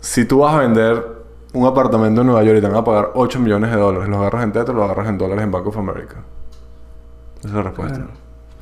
si 0.00 0.24
tú 0.24 0.38
vas 0.40 0.54
a 0.54 0.58
vender 0.60 1.17
un 1.54 1.66
apartamento 1.66 2.20
en 2.20 2.26
Nueva 2.26 2.42
York 2.42 2.58
y 2.58 2.60
te 2.60 2.66
van 2.68 2.76
a 2.76 2.84
pagar 2.84 3.10
8 3.14 3.38
millones 3.40 3.70
de 3.70 3.76
dólares, 3.76 4.08
¿los 4.08 4.18
agarras 4.18 4.44
en 4.44 4.52
Tether 4.52 4.70
o 4.74 4.78
los 4.78 4.84
agarras 4.84 5.08
en 5.08 5.18
dólares 5.18 5.44
en 5.44 5.50
Bank 5.50 5.66
of 5.66 5.76
America? 5.78 6.16
Esa 7.40 7.48
es 7.48 7.54
la 7.54 7.62
respuesta. 7.62 7.94
Claro. 7.98 8.10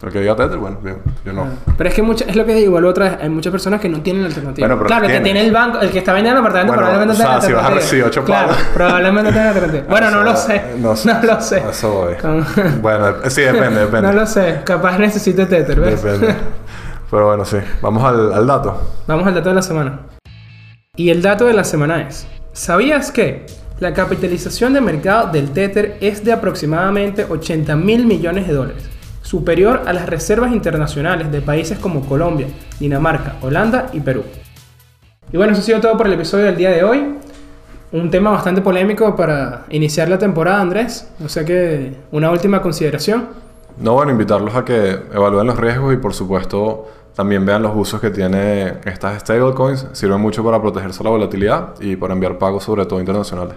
El 0.03 0.12
que 0.12 0.20
diga 0.20 0.37
Tether, 0.37 0.59
bueno, 0.59 0.77
bien, 0.83 0.99
yo 1.25 1.33
no. 1.33 1.46
Pero 1.79 1.88
es 1.88 1.94
que 1.94 2.03
mucha- 2.03 2.27
es 2.27 2.37
lo 2.37 2.44
que 2.44 2.55
digo, 2.55 2.72
vuelvo 2.72 2.90
otra 2.90 3.07
vez, 3.09 3.18
hay 3.22 3.31
muchas 3.31 3.51
personas 3.51 3.81
que 3.81 3.88
no 3.88 4.03
tienen 4.03 4.27
alternativa. 4.27 4.68
Bueno, 4.68 4.85
claro, 4.85 5.07
el 5.07 5.12
que 5.12 5.20
tiene 5.20 5.40
el 5.46 5.51
banco, 5.53 5.79
el 5.81 5.90
que 5.90 5.99
está 6.01 6.12
vendiendo 6.12 6.38
el 6.38 6.46
apartamento 6.46 6.75
Bueno, 6.75 6.87
probablemente 6.87 7.22
o 7.22 7.27
sea, 7.27 7.35
tenga 7.40 7.46
si 7.46 7.53
vas 7.55 7.64
a 7.64 7.70
recibir 7.75 8.05
ocho 8.05 8.22
Claro, 8.22 8.49
pagos. 8.49 8.62
probablemente 8.75 9.33
tenga 9.33 9.49
alternativa. 9.53 9.85
Bueno, 9.88 10.11
no 10.11 10.22
lo 10.22 10.37
sé. 10.37 10.62
No, 10.79 10.94
sé. 10.94 11.14
lo 11.27 11.40
sé. 11.40 11.62
Eso 11.70 11.90
voy. 11.92 12.14
Con- 12.16 12.46
Bueno, 12.83 13.07
sí, 13.31 13.40
depende, 13.40 13.81
depende. 13.81 14.03
No 14.09 14.12
lo 14.12 14.27
sé. 14.27 14.61
Capaz 14.64 14.99
necesite 14.99 15.46
Tether, 15.46 15.81
¿ves? 15.81 16.03
Depende. 16.03 16.35
Pero 17.11 17.27
bueno, 17.29 17.44
sí. 17.46 17.57
Vamos 17.81 18.05
al, 18.05 18.35
al 18.35 18.46
dato. 18.46 18.79
Vamos 19.07 19.27
al 19.27 19.35
dato 19.35 19.49
de 19.49 19.55
la 19.55 19.62
semana. 19.62 20.01
Y 20.94 21.09
el 21.09 21.22
dato 21.22 21.46
de 21.46 21.55
la 21.55 21.64
semana 21.64 22.03
es: 22.03 22.27
¿Sabías 22.56 23.12
que 23.12 23.44
la 23.80 23.92
capitalización 23.92 24.72
de 24.72 24.80
mercado 24.80 25.30
del 25.30 25.50
Tether 25.50 25.98
es 26.00 26.24
de 26.24 26.32
aproximadamente 26.32 27.26
80 27.28 27.76
mil 27.76 28.06
millones 28.06 28.48
de 28.48 28.54
dólares? 28.54 28.82
Superior 29.20 29.82
a 29.84 29.92
las 29.92 30.06
reservas 30.06 30.52
internacionales 30.52 31.30
de 31.30 31.42
países 31.42 31.78
como 31.78 32.06
Colombia, 32.06 32.46
Dinamarca, 32.80 33.36
Holanda 33.42 33.88
y 33.92 34.00
Perú. 34.00 34.22
Y 35.30 35.36
bueno, 35.36 35.52
eso 35.52 35.60
ha 35.60 35.64
sido 35.64 35.80
todo 35.82 35.98
por 35.98 36.06
el 36.06 36.14
episodio 36.14 36.46
del 36.46 36.56
día 36.56 36.70
de 36.70 36.82
hoy. 36.82 37.16
Un 37.92 38.10
tema 38.10 38.30
bastante 38.30 38.62
polémico 38.62 39.14
para 39.14 39.66
iniciar 39.68 40.08
la 40.08 40.18
temporada, 40.18 40.62
Andrés. 40.62 41.12
No 41.18 41.28
sé 41.28 41.44
qué. 41.44 41.92
Una 42.10 42.30
última 42.30 42.62
consideración. 42.62 43.28
No, 43.76 43.92
bueno, 43.92 44.12
invitarlos 44.12 44.54
a 44.56 44.64
que 44.64 44.98
evalúen 45.12 45.46
los 45.46 45.58
riesgos 45.58 45.92
y 45.92 45.98
por 45.98 46.14
supuesto 46.14 46.86
también 47.16 47.46
vean 47.46 47.62
los 47.62 47.74
usos 47.74 47.98
que 47.98 48.11
tiene 48.11 48.74
estas 48.85 49.20
stablecoins. 49.20 49.87
Sirven 49.92 50.20
mucho 50.20 50.44
para 50.44 50.61
protegerse 50.61 51.02
la 51.02 51.09
volatilidad 51.09 51.81
y 51.81 51.96
para 51.96 52.12
enviar 52.12 52.37
pagos 52.37 52.62
sobre 52.62 52.85
todo 52.85 53.00
internacionales. 53.00 53.55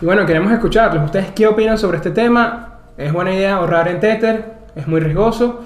Y 0.00 0.06
bueno, 0.06 0.24
queremos 0.24 0.50
escucharlos. 0.50 1.04
¿Ustedes 1.04 1.30
qué 1.32 1.46
opinan 1.46 1.76
sobre 1.76 1.98
este 1.98 2.10
tema? 2.10 2.78
¿Es 2.96 3.12
buena 3.12 3.34
idea 3.34 3.56
ahorrar 3.56 3.88
en 3.88 4.00
Tether? 4.00 4.56
¿Es 4.74 4.88
muy 4.88 5.00
riesgoso? 5.00 5.60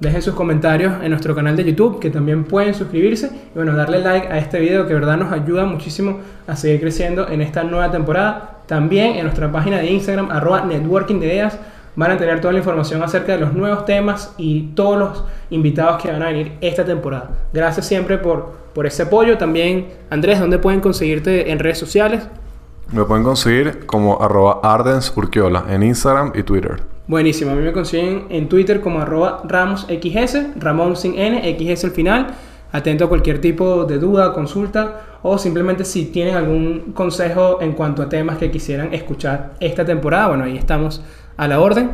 Dejen 0.00 0.22
sus 0.22 0.34
comentarios 0.34 0.94
en 1.04 1.10
nuestro 1.10 1.36
canal 1.36 1.54
de 1.54 1.64
YouTube, 1.64 2.00
que 2.00 2.10
también 2.10 2.42
pueden 2.42 2.74
suscribirse. 2.74 3.26
Y 3.26 3.54
bueno, 3.54 3.76
darle 3.76 4.00
like 4.00 4.26
a 4.26 4.38
este 4.38 4.58
video, 4.58 4.82
que 4.82 4.94
de 4.94 4.98
verdad 4.98 5.16
nos 5.16 5.32
ayuda 5.32 5.64
muchísimo 5.64 6.18
a 6.48 6.56
seguir 6.56 6.80
creciendo 6.80 7.28
en 7.28 7.42
esta 7.42 7.62
nueva 7.62 7.92
temporada. 7.92 8.58
También 8.66 9.14
en 9.14 9.22
nuestra 9.22 9.52
página 9.52 9.78
de 9.78 9.86
Instagram, 9.86 10.32
arroba 10.32 10.62
networking 10.62 11.20
de 11.20 11.26
ideas, 11.26 11.56
van 11.96 12.10
a 12.10 12.16
tener 12.16 12.40
toda 12.40 12.52
la 12.52 12.58
información 12.58 13.02
acerca 13.02 13.32
de 13.32 13.38
los 13.38 13.52
nuevos 13.52 13.84
temas 13.84 14.34
y 14.38 14.68
todos 14.74 14.98
los 14.98 15.24
invitados 15.50 16.02
que 16.02 16.10
van 16.10 16.22
a 16.22 16.26
venir 16.26 16.52
esta 16.60 16.84
temporada. 16.84 17.30
Gracias 17.52 17.86
siempre 17.86 18.18
por, 18.18 18.52
por 18.74 18.86
ese 18.86 19.02
apoyo. 19.02 19.38
También, 19.38 19.88
Andrés, 20.10 20.40
¿dónde 20.40 20.58
pueden 20.58 20.80
conseguirte 20.80 21.50
en 21.50 21.58
redes 21.58 21.78
sociales? 21.78 22.26
Me 22.92 23.04
pueden 23.04 23.24
conseguir 23.24 23.86
como 23.86 24.20
arroba 24.22 24.60
Ardens 24.62 25.12
Urquiola 25.16 25.64
en 25.68 25.82
Instagram 25.82 26.32
y 26.34 26.42
Twitter. 26.42 26.82
Buenísimo, 27.06 27.50
a 27.50 27.54
mí 27.54 27.62
me 27.62 27.72
consiguen 27.72 28.26
en 28.30 28.48
Twitter 28.48 28.80
como 28.80 29.00
arroba 29.00 29.42
RamosXS, 29.44 30.58
Ramón 30.60 30.96
sin 30.96 31.18
N, 31.18 31.42
XS 31.58 31.84
al 31.84 31.90
final. 31.90 32.26
Atento 32.70 33.04
a 33.04 33.08
cualquier 33.08 33.38
tipo 33.40 33.84
de 33.84 33.98
duda, 33.98 34.32
consulta 34.32 35.02
o 35.22 35.38
simplemente 35.38 35.84
si 35.84 36.06
tienen 36.06 36.34
algún 36.36 36.92
consejo 36.94 37.58
en 37.60 37.72
cuanto 37.72 38.02
a 38.02 38.08
temas 38.08 38.38
que 38.38 38.50
quisieran 38.50 38.92
escuchar 38.92 39.54
esta 39.60 39.84
temporada, 39.84 40.28
bueno, 40.28 40.44
ahí 40.44 40.56
estamos 40.56 41.02
a 41.36 41.48
la 41.48 41.60
orden. 41.60 41.90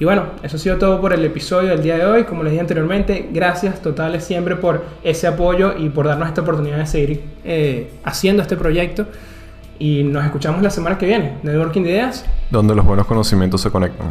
Y 0.00 0.04
bueno, 0.04 0.26
eso 0.42 0.56
ha 0.56 0.60
sido 0.60 0.78
todo 0.78 1.00
por 1.00 1.12
el 1.12 1.24
episodio 1.24 1.70
del 1.70 1.82
día 1.82 1.96
de 1.96 2.06
hoy. 2.06 2.24
Como 2.24 2.44
les 2.44 2.52
dije 2.52 2.60
anteriormente, 2.60 3.30
gracias 3.32 3.82
totales 3.82 4.24
siempre 4.24 4.54
por 4.54 4.84
ese 5.02 5.26
apoyo 5.26 5.76
y 5.76 5.88
por 5.88 6.06
darnos 6.06 6.28
esta 6.28 6.42
oportunidad 6.42 6.78
de 6.78 6.86
seguir 6.86 7.24
eh, 7.44 7.90
haciendo 8.04 8.42
este 8.42 8.56
proyecto. 8.56 9.06
Y 9.80 10.04
nos 10.04 10.24
escuchamos 10.24 10.62
la 10.62 10.70
semana 10.70 10.98
que 10.98 11.06
viene. 11.06 11.38
Networking 11.42 11.82
de 11.82 11.90
Ideas. 11.90 12.24
Donde 12.50 12.74
los 12.74 12.84
buenos 12.84 13.06
conocimientos 13.06 13.60
se 13.60 13.70
conectan. 13.70 14.08